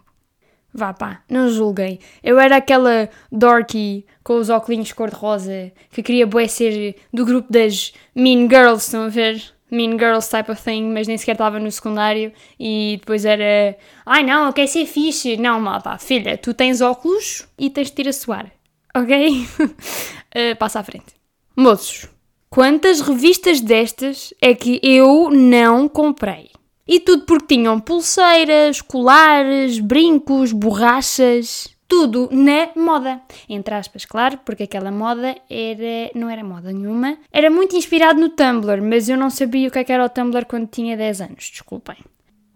Vá 0.72 0.92
pá, 0.92 1.22
não 1.28 1.48
julguem. 1.48 1.98
Eu 2.22 2.38
era 2.38 2.56
aquela 2.56 3.08
dorky 3.30 4.06
com 4.22 4.34
os 4.34 4.48
óculos 4.48 4.92
cor-de-rosa 4.92 5.72
que 5.90 6.02
queria 6.02 6.26
bué 6.26 6.46
ser 6.46 6.94
do 7.12 7.24
grupo 7.24 7.52
das 7.52 7.92
Mean 8.14 8.48
Girls, 8.48 8.84
estão 8.84 9.02
a 9.04 9.08
ver? 9.08 9.42
Mean 9.70 9.98
Girls 9.98 10.28
type 10.28 10.50
of 10.50 10.60
thing, 10.62 10.92
mas 10.92 11.06
nem 11.06 11.16
sequer 11.16 11.32
estava 11.32 11.58
no 11.58 11.70
secundário 11.70 12.32
e 12.58 12.96
depois 13.00 13.24
era 13.24 13.76
ai 14.04 14.22
não, 14.22 14.46
eu 14.46 14.52
quero 14.52 14.68
ser 14.68 14.86
fixe. 14.86 15.36
Não, 15.36 15.60
malta, 15.60 15.96
filha, 15.98 16.36
tu 16.36 16.52
tens 16.54 16.80
óculos 16.80 17.46
e 17.58 17.70
tens 17.70 17.90
de 17.90 18.02
ir 18.02 18.08
a 18.08 18.12
suar, 18.12 18.50
ok? 18.94 19.46
uh, 19.60 20.56
passa 20.58 20.80
à 20.80 20.82
frente. 20.82 21.14
Moços, 21.56 22.08
quantas 22.48 23.00
revistas 23.00 23.60
destas 23.60 24.32
é 24.40 24.54
que 24.54 24.80
eu 24.82 25.30
não 25.30 25.88
comprei? 25.88 26.50
E 26.86 26.98
tudo 26.98 27.24
porque 27.24 27.54
tinham 27.54 27.78
pulseiras, 27.78 28.80
colares, 28.80 29.78
brincos, 29.78 30.52
borrachas 30.52 31.68
tudo 31.90 32.28
na 32.30 32.68
moda. 32.76 33.20
Entre 33.48 33.74
aspas, 33.74 34.04
claro, 34.04 34.38
porque 34.44 34.62
aquela 34.62 34.92
moda 34.92 35.34
era, 35.50 36.10
não 36.14 36.30
era 36.30 36.44
moda 36.44 36.72
nenhuma. 36.72 37.18
Era 37.32 37.50
muito 37.50 37.74
inspirado 37.74 38.20
no 38.20 38.28
Tumblr, 38.28 38.80
mas 38.80 39.08
eu 39.08 39.16
não 39.16 39.28
sabia 39.28 39.66
o 39.66 39.70
que, 39.72 39.80
é 39.80 39.84
que 39.84 39.92
era 39.92 40.04
o 40.04 40.08
Tumblr 40.08 40.46
quando 40.46 40.68
tinha 40.68 40.96
10 40.96 41.20
anos, 41.22 41.50
desculpem. 41.50 41.96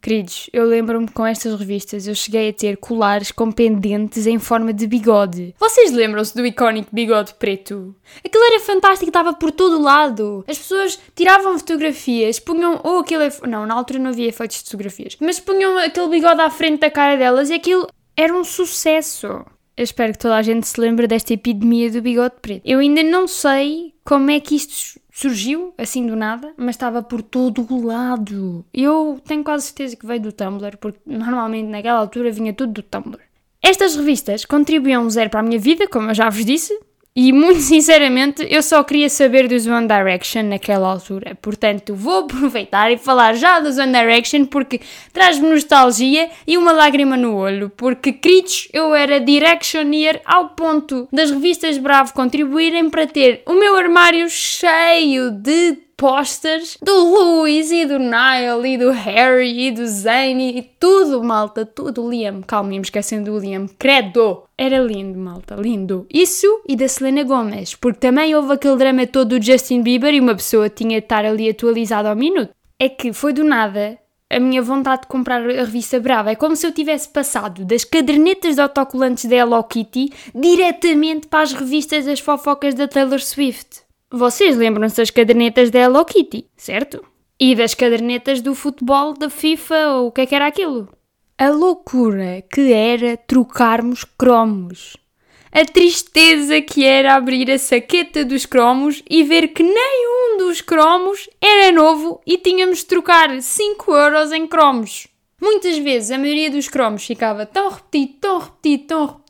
Queridos, 0.00 0.50
eu 0.52 0.66
lembro-me 0.66 1.08
com 1.08 1.26
estas 1.26 1.58
revistas 1.58 2.06
eu 2.06 2.14
cheguei 2.14 2.50
a 2.50 2.52
ter 2.52 2.76
colares 2.76 3.32
com 3.32 3.50
pendentes 3.50 4.26
em 4.26 4.38
forma 4.38 4.70
de 4.70 4.86
bigode. 4.86 5.54
Vocês 5.58 5.92
lembram-se 5.92 6.34
do 6.34 6.44
icónico 6.44 6.94
bigode 6.94 7.32
preto? 7.34 7.96
Aquilo 8.22 8.44
era 8.44 8.60
fantástico, 8.60 9.08
estava 9.08 9.32
por 9.32 9.50
todo 9.50 9.80
lado. 9.80 10.44
As 10.46 10.58
pessoas 10.58 11.00
tiravam 11.16 11.58
fotografias, 11.58 12.38
punham 12.38 12.78
ou 12.84 12.98
aquele. 12.98 13.30
Não, 13.48 13.64
na 13.64 13.74
altura 13.74 13.98
não 13.98 14.10
havia 14.10 14.28
efeitos 14.28 14.58
de 14.58 14.64
fotografias, 14.64 15.16
mas 15.20 15.40
punham 15.40 15.78
aquele 15.78 16.08
bigode 16.08 16.42
à 16.42 16.50
frente 16.50 16.80
da 16.80 16.90
cara 16.90 17.16
delas 17.16 17.48
e 17.48 17.54
aquilo 17.54 17.88
era 18.16 18.34
um 18.34 18.44
sucesso. 18.44 19.26
Eu 19.76 19.82
espero 19.82 20.12
que 20.12 20.18
toda 20.18 20.36
a 20.36 20.42
gente 20.42 20.66
se 20.68 20.80
lembre 20.80 21.06
desta 21.06 21.32
epidemia 21.34 21.90
do 21.90 22.00
bigode 22.00 22.36
preto. 22.40 22.62
Eu 22.64 22.78
ainda 22.78 23.02
não 23.02 23.26
sei 23.26 23.92
como 24.04 24.30
é 24.30 24.38
que 24.38 24.54
isto 24.54 25.00
surgiu, 25.12 25.72
assim 25.78 26.06
do 26.06 26.14
nada, 26.16 26.52
mas 26.56 26.74
estava 26.74 27.02
por 27.02 27.22
todo 27.22 27.66
o 27.72 27.86
lado. 27.86 28.64
Eu 28.72 29.20
tenho 29.24 29.42
quase 29.42 29.66
certeza 29.66 29.96
que 29.96 30.06
veio 30.06 30.20
do 30.20 30.32
Tumblr, 30.32 30.76
porque 30.78 31.00
normalmente 31.06 31.68
naquela 31.68 31.98
altura 31.98 32.30
vinha 32.30 32.52
tudo 32.52 32.72
do 32.72 32.82
Tumblr. 32.82 33.20
Estas 33.62 33.96
revistas 33.96 34.44
contribuíam 34.44 35.08
zero 35.08 35.30
para 35.30 35.40
a 35.40 35.42
minha 35.42 35.58
vida, 35.58 35.88
como 35.88 36.10
eu 36.10 36.14
já 36.14 36.28
vos 36.28 36.44
disse, 36.44 36.78
e 37.16 37.32
muito 37.32 37.60
sinceramente, 37.62 38.46
eu 38.50 38.62
só 38.62 38.82
queria 38.82 39.08
saber 39.08 39.46
dos 39.46 39.66
One 39.66 39.86
Direction 39.86 40.42
naquela 40.42 40.88
altura. 40.88 41.38
Portanto, 41.40 41.94
vou 41.94 42.24
aproveitar 42.24 42.90
e 42.90 42.98
falar 42.98 43.34
já 43.34 43.60
dos 43.60 43.78
One 43.78 43.92
Direction 43.92 44.46
porque 44.46 44.80
traz-me 45.12 45.48
nostalgia 45.48 46.28
e 46.46 46.58
uma 46.58 46.72
lágrima 46.72 47.16
no 47.16 47.36
olho. 47.36 47.70
Porque, 47.76 48.12
queridos, 48.12 48.68
eu 48.72 48.94
era 48.94 49.20
Directioneer 49.20 50.20
ao 50.24 50.50
ponto 50.50 51.08
das 51.12 51.30
revistas 51.30 51.78
Bravo 51.78 52.12
contribuírem 52.12 52.90
para 52.90 53.06
ter 53.06 53.42
o 53.46 53.54
meu 53.54 53.76
armário 53.76 54.28
cheio 54.28 55.30
de 55.30 55.83
posters 55.96 56.76
do 56.82 56.92
Louis 56.92 57.70
e 57.70 57.84
do 57.86 57.98
Niall 57.98 58.64
e 58.66 58.76
do 58.76 58.90
Harry 58.90 59.68
e 59.68 59.70
do 59.70 59.86
Zane 59.86 60.58
e 60.58 60.62
tudo, 60.62 61.22
malta, 61.22 61.64
tudo. 61.64 62.08
Liam, 62.08 62.42
calma, 62.42 62.70
me 62.70 62.80
esquecendo 62.80 63.32
do 63.32 63.38
Liam, 63.38 63.66
credo! 63.78 64.42
Era 64.56 64.78
lindo, 64.78 65.18
malta, 65.18 65.56
lindo. 65.56 66.06
Isso 66.12 66.62
e 66.68 66.76
da 66.76 66.86
Selena 66.88 67.24
Gomez, 67.24 67.74
porque 67.74 68.00
também 68.00 68.34
houve 68.34 68.52
aquele 68.52 68.76
drama 68.76 69.06
todo 69.06 69.38
do 69.38 69.44
Justin 69.44 69.82
Bieber 69.82 70.14
e 70.14 70.20
uma 70.20 70.34
pessoa 70.34 70.68
tinha 70.68 71.00
de 71.00 71.04
estar 71.04 71.24
ali 71.24 71.48
atualizada 71.48 72.10
ao 72.10 72.16
minuto. 72.16 72.50
É 72.78 72.88
que 72.88 73.12
foi 73.12 73.32
do 73.32 73.42
nada 73.42 73.98
a 74.30 74.40
minha 74.40 74.62
vontade 74.62 75.02
de 75.02 75.08
comprar 75.08 75.40
a 75.42 75.64
revista 75.64 76.00
Brava. 76.00 76.30
É 76.30 76.34
como 76.34 76.56
se 76.56 76.66
eu 76.66 76.72
tivesse 76.72 77.08
passado 77.08 77.64
das 77.64 77.84
cadernetas 77.84 78.56
de 78.56 78.60
autocolantes 78.60 79.26
da 79.26 79.36
Hello 79.36 79.62
Kitty 79.62 80.12
diretamente 80.34 81.28
para 81.28 81.42
as 81.42 81.52
revistas 81.52 82.06
das 82.06 82.20
fofocas 82.20 82.74
da 82.74 82.88
Taylor 82.88 83.20
Swift. 83.20 83.83
Vocês 84.16 84.56
lembram-se 84.56 84.98
das 84.98 85.10
cadernetas 85.10 85.70
da 85.70 85.80
Hello 85.80 86.04
Kitty, 86.04 86.46
certo? 86.56 87.04
E 87.38 87.52
das 87.56 87.74
cadernetas 87.74 88.40
do 88.40 88.54
futebol, 88.54 89.12
da 89.12 89.28
FIFA, 89.28 89.88
ou 89.88 90.06
o 90.06 90.12
que 90.12 90.20
é 90.20 90.26
que 90.26 90.36
era 90.36 90.46
aquilo? 90.46 90.88
A 91.36 91.48
loucura 91.48 92.40
que 92.48 92.72
era 92.72 93.16
trocarmos 93.16 94.04
cromos. 94.04 94.96
A 95.50 95.64
tristeza 95.64 96.60
que 96.60 96.84
era 96.84 97.16
abrir 97.16 97.50
a 97.50 97.58
saqueta 97.58 98.24
dos 98.24 98.46
cromos 98.46 99.02
e 99.10 99.24
ver 99.24 99.48
que 99.48 99.64
nenhum 99.64 100.38
dos 100.38 100.60
cromos 100.60 101.28
era 101.40 101.72
novo 101.72 102.20
e 102.24 102.38
tínhamos 102.38 102.78
de 102.78 102.86
trocar 102.86 103.42
5 103.42 103.92
euros 103.92 104.30
em 104.30 104.46
cromos. 104.46 105.08
Muitas 105.42 105.76
vezes 105.78 106.12
a 106.12 106.18
maioria 106.18 106.52
dos 106.52 106.68
cromos 106.68 107.04
ficava 107.04 107.44
tão 107.46 107.68
repetido, 107.68 108.18
tão 108.20 108.38
repetido, 108.38 108.86
tão 108.86 109.06
repetido, 109.06 109.23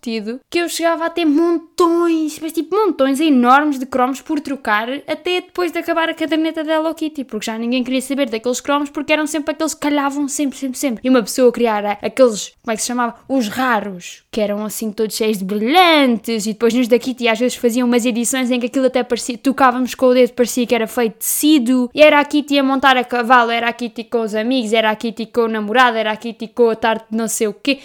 que 0.51 0.59
eu 0.59 0.69
chegava 0.69 1.07
a 1.07 1.11
ter 1.11 1.25
montões, 1.25 2.39
mas 2.41 2.53
tipo 2.53 2.77
montões 2.77 3.21
enormes 3.21 3.79
de 3.79 3.87
cromos 3.87 4.21
por 4.21 4.39
trocar, 4.41 4.89
até 5.07 5.41
depois 5.41 5.73
de 5.73 5.79
acabar 5.79 6.09
a 6.09 6.15
caderneta 6.15 6.63
da 6.63 6.75
Hello 6.75 6.95
Kitty, 6.95 7.25
porque 7.25 7.47
já 7.47 7.57
ninguém 7.57 7.83
queria 7.83 8.03
saber 8.03 8.29
daqueles 8.29 8.61
cromos, 8.61 8.91
porque 8.91 9.13
eram 9.13 9.27
sempre 9.27 9.53
aqueles 9.53 9.73
que 9.73 9.81
calhavam 9.81 10.29
sempre, 10.29 10.59
sempre, 10.59 10.79
sempre. 10.79 11.01
E 11.03 11.09
uma 11.09 11.23
pessoa 11.23 11.51
criar 11.51 11.99
aqueles, 12.03 12.53
como 12.63 12.73
é 12.73 12.77
que 12.77 12.83
se 12.83 12.89
chamava? 12.89 13.17
Os 13.29 13.49
raros, 13.49 14.23
que 14.31 14.41
eram 14.41 14.65
assim 14.65 14.93
todos 14.93 15.17
cheios 15.17 15.39
de 15.39 15.45
brilhantes, 15.45 16.47
e 16.47 16.53
depois 16.53 16.75
nos 16.75 16.89
da 16.89 16.99
Kitty 16.99 17.27
às 17.29 17.39
vezes 17.39 17.57
faziam 17.57 17.89
umas 17.89 18.05
edições 18.05 18.51
em 18.51 18.61
que 18.61 18.67
aquilo 18.67 18.87
até 18.87 19.03
parecia, 19.03 19.39
tocávamos 19.39 19.95
com 19.95 20.07
o 20.07 20.15
dedo, 20.15 20.33
parecia 20.33 20.67
que 20.67 20.75
era 20.75 20.87
feito 20.87 21.15
tecido, 21.15 21.91
e 21.95 22.03
era 22.03 22.21
a 22.21 22.25
Kitty 22.25 22.59
a 22.59 22.63
montar 22.63 22.97
a 22.97 23.05
cavalo, 23.05 23.51
era 23.51 23.69
a 23.69 23.73
Kitty 23.73 24.05
com 24.05 24.21
os 24.21 24.35
amigos, 24.35 24.73
era 24.73 24.91
a 24.91 24.97
Kitty 24.97 25.27
com 25.27 25.43
o 25.43 25.49
namorado, 25.49 25.97
era 25.97 26.13
a 26.13 26.17
Kitty 26.17 26.49
com 26.49 26.69
a 26.69 26.77
tarde 26.77 27.05
de 27.11 27.17
não 27.17 27.29
sei 27.29 27.49
o 27.49 27.55
quê. 27.55 27.79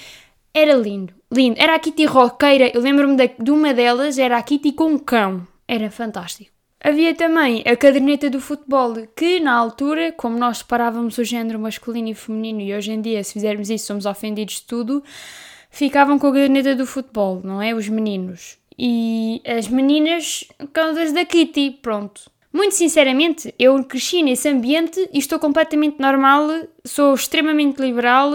Era 0.53 0.73
lindo, 0.73 1.13
lindo. 1.31 1.59
Era 1.59 1.75
a 1.75 1.79
Kitty 1.79 2.05
roqueira, 2.05 2.71
eu 2.73 2.81
lembro-me 2.81 3.15
de, 3.15 3.31
de 3.39 3.51
uma 3.51 3.73
delas, 3.73 4.17
era 4.17 4.37
a 4.37 4.43
Kitty 4.43 4.71
com 4.71 4.85
um 4.85 4.97
cão. 4.97 5.47
Era 5.67 5.91
fantástico. 5.91 6.51
Havia 6.81 7.13
também 7.13 7.61
a 7.67 7.75
caderneta 7.75 8.29
do 8.29 8.39
futebol, 8.39 8.95
que 9.15 9.39
na 9.39 9.53
altura, 9.53 10.13
como 10.13 10.37
nós 10.37 10.59
separávamos 10.59 11.17
o 11.17 11.23
género 11.23 11.59
masculino 11.59 12.07
e 12.07 12.13
feminino, 12.13 12.61
e 12.61 12.73
hoje 12.73 12.91
em 12.91 13.01
dia, 13.01 13.23
se 13.23 13.33
fizermos 13.33 13.69
isso, 13.69 13.85
somos 13.85 14.05
ofendidos 14.05 14.55
de 14.55 14.61
tudo, 14.63 15.03
ficavam 15.69 16.17
com 16.17 16.27
a 16.27 16.31
caderneta 16.31 16.75
do 16.75 16.85
futebol, 16.85 17.41
não 17.43 17.61
é? 17.61 17.73
Os 17.73 17.89
meninos. 17.89 18.57
E 18.77 19.41
as 19.45 19.67
meninas 19.67 20.45
com 20.73 20.79
as 20.97 21.11
da 21.11 21.25
Kitty, 21.25 21.79
pronto. 21.81 22.31
Muito 22.51 22.73
sinceramente, 22.73 23.53
eu 23.59 23.83
cresci 23.83 24.23
nesse 24.23 24.47
ambiente 24.47 25.07
e 25.13 25.19
estou 25.19 25.37
completamente 25.37 25.99
normal, 25.99 26.47
sou 26.83 27.13
extremamente 27.13 27.79
liberal 27.79 28.31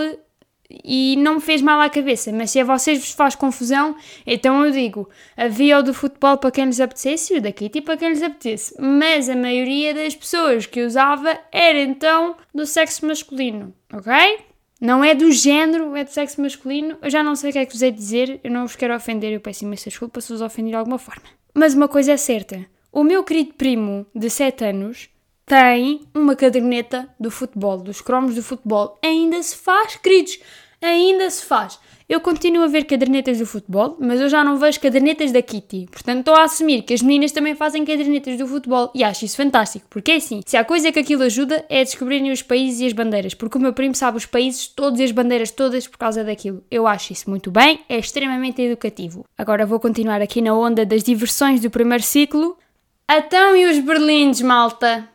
e 0.83 1.17
não 1.17 1.35
me 1.35 1.41
fez 1.41 1.61
mal 1.61 1.81
à 1.81 1.91
cabeça, 1.91 2.33
mas 2.33 2.51
se 2.51 2.61
a 2.61 2.65
vocês 2.65 2.99
vos 2.99 3.11
faz 3.13 3.35
confusão, 3.35 3.97
então 4.27 4.65
eu 4.65 4.73
digo, 4.73 5.09
havia 5.37 5.79
o 5.79 5.83
do 5.83 5.93
futebol 5.93 6.39
para 6.39 6.51
quem 6.51 6.65
lhes 6.65 6.81
apetecesse 6.81 7.35
e 7.35 7.39
o 7.39 7.43
da 7.43 7.53
Kitty 7.53 7.81
para 7.83 7.97
quem 7.97 8.09
lhes 8.09 8.23
apetecesse, 8.23 8.75
mas 8.81 9.29
a 9.29 9.37
maioria 9.37 9.93
das 9.95 10.15
pessoas 10.15 10.67
que 10.67 10.83
usava 10.83 11.39
era 11.53 11.81
então 11.81 12.37
do 12.55 12.67
sexo 12.67 13.07
masculino, 13.07 13.75
ok? 13.93 14.39
Não 14.81 15.05
é 15.05 15.15
do 15.15 15.31
género, 15.31 15.95
é 15.97 16.05
do 16.05 16.11
sexo 16.11 16.41
masculino, 16.41 16.99
eu 17.01 17.11
já 17.11 17.23
não 17.23 17.37
sei 17.37 17.51
o 17.51 17.53
que 17.53 17.59
é 17.59 17.67
que 17.67 17.73
vos 17.73 17.83
hei 17.83 17.91
de 17.91 17.99
dizer, 17.99 18.41
eu 18.43 18.51
não 18.51 18.67
vos 18.67 18.77
quero 18.77 18.95
ofender, 18.95 19.33
eu 19.33 19.41
peço 19.41 19.65
imensa 19.65 19.91
desculpa 19.91 20.21
se 20.21 20.33
vos 20.33 20.43
ofendi 20.43 20.71
de 20.71 20.77
alguma 20.77 20.99
forma. 20.99 21.23
Mas 21.55 21.75
uma 21.75 21.89
coisa 21.89 22.13
é 22.13 22.17
certa, 22.17 22.67
o 22.93 23.03
meu 23.03 23.25
querido 23.25 23.55
primo 23.55 24.07
de 24.15 24.29
7 24.29 24.65
anos 24.65 25.09
tem 25.47 26.01
uma 26.15 26.35
caderneta 26.35 27.09
do 27.19 27.31
futebol, 27.31 27.79
dos 27.79 28.01
cromos 28.01 28.35
do 28.35 28.43
futebol. 28.43 28.99
Ainda 29.03 29.43
se 29.43 29.57
faz, 29.57 29.97
queridos, 29.97 30.39
ainda 30.85 31.29
se 31.31 31.45
faz. 31.45 31.79
Eu 32.07 32.21
continuo 32.21 32.65
a 32.65 32.69
ver 32.69 32.85
cadernetas 32.85 33.39
do 33.39 33.47
futebol, 33.47 33.97
mas 33.99 34.21
eu 34.21 34.29
já 34.29 34.45
não 34.45 34.59
vejo 34.59 34.79
cadernetas 34.79 35.33
da 35.33 35.41
Kitty. 35.41 35.89
Portanto, 35.91 36.19
estou 36.19 36.35
a 36.35 36.43
assumir 36.43 36.83
que 36.83 36.93
as 36.93 37.01
meninas 37.01 37.33
também 37.33 37.55
fazem 37.55 37.83
cadernetas 37.83 38.37
do 38.37 38.47
futebol 38.47 38.91
e 38.95 39.03
acho 39.03 39.25
isso 39.25 39.37
fantástico, 39.37 39.87
porque 39.89 40.13
é 40.13 40.17
assim: 40.17 40.43
se 40.45 40.57
há 40.57 40.65
coisa 40.65 40.93
que 40.93 40.99
aquilo 40.99 41.23
ajuda 41.23 41.65
é 41.67 41.81
a 41.81 41.85
descobrirem 41.85 42.31
os 42.31 42.43
países 42.43 42.81
e 42.81 42.87
as 42.87 42.93
bandeiras, 42.93 43.33
porque 43.33 43.57
o 43.57 43.61
meu 43.61 43.73
primo 43.73 43.95
sabe 43.95 44.19
os 44.19 44.27
países 44.27 44.67
todos 44.67 45.01
e 45.01 45.05
as 45.05 45.13
bandeiras 45.13 45.51
todas 45.51 45.89
por 45.89 45.97
causa 45.97 46.23
daquilo. 46.23 46.63
Eu 46.71 46.87
acho 46.87 47.13
isso 47.13 47.31
muito 47.31 47.51
bem, 47.51 47.81
é 47.89 47.99
extremamente 47.99 48.61
educativo. 48.61 49.25
Agora 49.39 49.65
vou 49.65 49.81
continuar 49.81 50.21
aqui 50.21 50.43
na 50.43 50.55
onda 50.55 50.85
das 50.85 51.03
diversões 51.03 51.63
do 51.63 51.71
primeiro 51.71 52.05
ciclo. 52.05 52.59
Então 53.11 53.57
e 53.57 53.65
os 53.65 53.79
berlindes, 53.79 54.43
malta? 54.43 55.09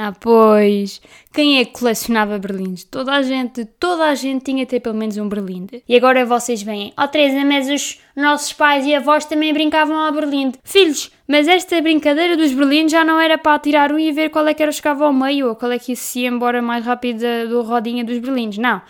Ah, 0.00 0.12
pois. 0.12 1.02
Quem 1.32 1.58
é 1.58 1.64
que 1.64 1.72
colecionava 1.72 2.38
berlindes? 2.38 2.84
Toda 2.84 3.14
a 3.14 3.20
gente, 3.20 3.64
toda 3.64 4.04
a 4.04 4.14
gente 4.14 4.44
tinha 4.44 4.64
ter 4.64 4.78
pelo 4.78 4.94
menos 4.94 5.16
um 5.16 5.28
berlinde. 5.28 5.82
E 5.88 5.96
agora 5.96 6.24
vocês 6.24 6.62
veem, 6.62 6.92
ó 6.96 7.02
oh, 7.02 7.08
Teresa, 7.08 7.44
mas 7.44 7.68
os 7.68 8.00
nossos 8.14 8.52
pais 8.52 8.86
e 8.86 8.94
avós 8.94 9.24
também 9.24 9.52
brincavam 9.52 9.98
ao 9.98 10.12
berlinde. 10.12 10.56
Filhos, 10.62 11.10
mas 11.26 11.48
esta 11.48 11.82
brincadeira 11.82 12.36
dos 12.36 12.52
berlindes 12.52 12.92
já 12.92 13.04
não 13.04 13.18
era 13.18 13.36
para 13.36 13.58
tirar 13.58 13.90
um 13.90 13.98
e 13.98 14.12
ver 14.12 14.30
qual 14.30 14.46
é 14.46 14.54
que 14.54 14.62
era 14.62 14.70
que 14.70 14.76
ficava 14.76 15.04
ao 15.04 15.12
meio 15.12 15.48
ou 15.48 15.56
qual 15.56 15.72
é 15.72 15.80
que 15.80 15.96
se 15.96 16.20
ia 16.20 16.28
embora 16.28 16.62
mais 16.62 16.86
rápido 16.86 17.24
do 17.48 17.62
rodinha 17.62 18.04
dos 18.04 18.18
berlindes. 18.18 18.58
Não. 18.58 18.80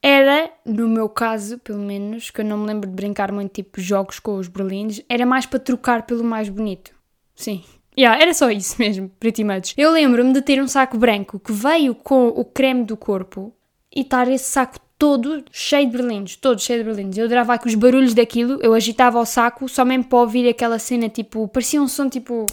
Era, 0.00 0.52
no 0.64 0.86
meu 0.86 1.08
caso, 1.08 1.58
pelo 1.58 1.80
menos, 1.80 2.30
que 2.30 2.42
eu 2.42 2.44
não 2.44 2.58
me 2.58 2.66
lembro 2.66 2.88
de 2.88 2.94
brincar 2.94 3.32
muito 3.32 3.50
tipo 3.54 3.80
jogos 3.80 4.20
com 4.20 4.36
os 4.36 4.46
berlindes, 4.46 5.04
era 5.08 5.26
mais 5.26 5.46
para 5.46 5.58
trocar 5.58 6.06
pelo 6.06 6.22
mais 6.22 6.48
bonito. 6.48 6.92
Sim, 7.34 7.64
Yeah, 7.96 8.20
era 8.20 8.34
só 8.34 8.50
isso 8.50 8.76
mesmo, 8.78 9.08
pretty 9.20 9.44
much. 9.44 9.74
Eu 9.76 9.92
lembro-me 9.92 10.32
de 10.32 10.42
ter 10.42 10.60
um 10.60 10.66
saco 10.66 10.98
branco 10.98 11.38
que 11.38 11.52
veio 11.52 11.94
com 11.94 12.28
o 12.28 12.44
creme 12.44 12.84
do 12.84 12.96
corpo 12.96 13.54
e 13.94 14.00
estar 14.00 14.28
esse 14.28 14.50
saco 14.50 14.80
todo 14.98 15.44
cheio 15.52 15.88
de 15.88 15.96
berlindes, 15.96 16.36
todo 16.36 16.60
cheio 16.60 16.82
de 16.82 16.90
berlindes. 16.90 17.18
Eu 17.18 17.26
adorava 17.26 17.58
que 17.58 17.68
os 17.68 17.74
barulhos 17.74 18.14
daquilo, 18.14 18.58
eu 18.62 18.74
agitava 18.74 19.20
o 19.20 19.24
saco 19.24 19.68
só 19.68 19.84
mesmo 19.84 20.04
para 20.04 20.18
ouvir 20.18 20.48
aquela 20.48 20.78
cena 20.78 21.08
tipo, 21.08 21.46
parecia 21.48 21.80
um 21.80 21.88
som 21.88 22.08
tipo. 22.08 22.46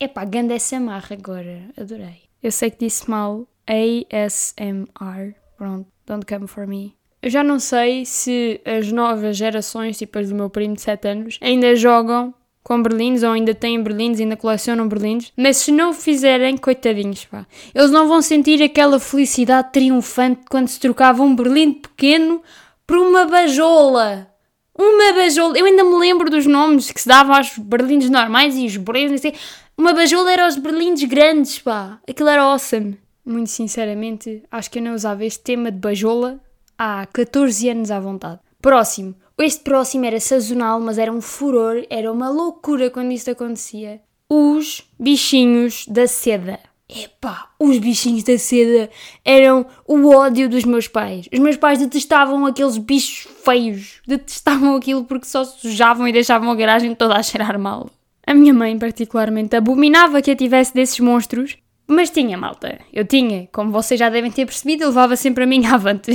Epá, 0.00 0.24
ganda 0.24 0.54
essa 0.54 0.80
marra 0.80 1.14
agora, 1.14 1.68
adorei. 1.76 2.22
Eu 2.42 2.50
sei 2.50 2.70
que 2.70 2.78
disse 2.84 3.08
mal 3.08 3.46
ASMR, 3.66 5.34
pronto, 5.56 5.86
don't 6.06 6.26
come 6.26 6.46
for 6.46 6.66
me. 6.66 6.94
Eu 7.22 7.30
já 7.30 7.42
não 7.42 7.58
sei 7.58 8.04
se 8.04 8.60
as 8.64 8.92
novas 8.92 9.36
gerações, 9.36 9.96
tipo 9.96 10.18
as 10.18 10.28
do 10.28 10.34
meu 10.34 10.50
primo 10.50 10.74
de 10.74 10.82
7 10.82 11.08
anos, 11.08 11.38
ainda 11.40 11.74
jogam 11.74 12.34
com 12.64 12.82
berlindes 12.82 13.22
ou 13.22 13.32
ainda 13.32 13.54
têm 13.54 13.80
berlindes, 13.80 14.20
ainda 14.20 14.36
colecionam 14.36 14.88
berlindes, 14.88 15.30
mas 15.36 15.58
se 15.58 15.70
não 15.70 15.90
o 15.90 15.94
fizerem, 15.94 16.56
coitadinhos, 16.56 17.26
pá, 17.26 17.46
eles 17.74 17.90
não 17.90 18.08
vão 18.08 18.22
sentir 18.22 18.62
aquela 18.62 18.98
felicidade 18.98 19.70
triunfante 19.70 20.40
quando 20.50 20.68
se 20.68 20.80
trocava 20.80 21.22
um 21.22 21.36
berlinde 21.36 21.80
pequeno 21.80 22.42
por 22.86 22.96
uma 22.96 23.26
bajola. 23.26 24.28
Uma 24.76 25.12
bajola. 25.12 25.56
Eu 25.58 25.66
ainda 25.66 25.84
me 25.84 25.96
lembro 25.98 26.30
dos 26.30 26.46
nomes 26.46 26.90
que 26.90 27.00
se 27.00 27.06
davam 27.06 27.36
aos 27.36 27.56
berlindes 27.58 28.08
normais 28.08 28.56
e 28.56 28.64
os 28.64 28.76
berlindes, 28.78 29.20
assim. 29.20 29.32
Uma 29.76 29.92
bajola 29.92 30.32
era 30.32 30.48
os 30.48 30.56
berlindes 30.56 31.04
grandes, 31.04 31.58
pá. 31.58 32.00
Aquilo 32.08 32.30
era 32.30 32.42
awesome. 32.42 32.98
Muito 33.24 33.50
sinceramente, 33.50 34.42
acho 34.50 34.70
que 34.70 34.78
eu 34.78 34.82
não 34.82 34.94
usava 34.94 35.24
este 35.24 35.42
tema 35.42 35.70
de 35.70 35.78
bajola 35.78 36.40
há 36.78 37.06
14 37.12 37.68
anos 37.68 37.90
à 37.90 38.00
vontade. 38.00 38.40
Próximo. 38.60 39.14
Este 39.36 39.64
próximo 39.64 40.04
era 40.04 40.20
sazonal, 40.20 40.80
mas 40.80 40.96
era 40.96 41.12
um 41.12 41.20
furor, 41.20 41.84
era 41.90 42.10
uma 42.12 42.30
loucura 42.30 42.88
quando 42.88 43.12
isto 43.12 43.30
acontecia. 43.30 44.00
Os 44.28 44.88
bichinhos 44.98 45.86
da 45.88 46.06
seda. 46.06 46.60
Epá, 46.88 47.50
os 47.58 47.78
bichinhos 47.78 48.22
da 48.22 48.38
seda 48.38 48.88
eram 49.24 49.66
o 49.88 50.10
ódio 50.14 50.48
dos 50.48 50.64
meus 50.64 50.86
pais. 50.86 51.28
Os 51.32 51.38
meus 51.40 51.56
pais 51.56 51.78
detestavam 51.78 52.46
aqueles 52.46 52.78
bichos 52.78 53.26
feios. 53.42 54.00
Detestavam 54.06 54.76
aquilo 54.76 55.04
porque 55.04 55.26
só 55.26 55.44
sujavam 55.44 56.06
e 56.06 56.12
deixavam 56.12 56.50
a 56.50 56.54
garagem 56.54 56.94
toda 56.94 57.16
a 57.16 57.22
cheirar 57.22 57.58
mal. 57.58 57.90
A 58.26 58.32
minha 58.32 58.54
mãe, 58.54 58.78
particularmente, 58.78 59.56
abominava 59.56 60.22
que 60.22 60.30
eu 60.30 60.36
tivesse 60.36 60.72
desses 60.72 61.00
monstros 61.00 61.56
mas 61.86 62.10
tinha, 62.10 62.36
malta. 62.36 62.78
Eu 62.92 63.04
tinha. 63.04 63.46
Como 63.52 63.70
vocês 63.70 63.98
já 63.98 64.08
devem 64.08 64.30
ter 64.30 64.46
percebido, 64.46 64.84
eu 64.84 64.88
levava 64.88 65.16
sempre 65.16 65.44
a 65.44 65.46
minha 65.46 65.74
avante. 65.74 66.10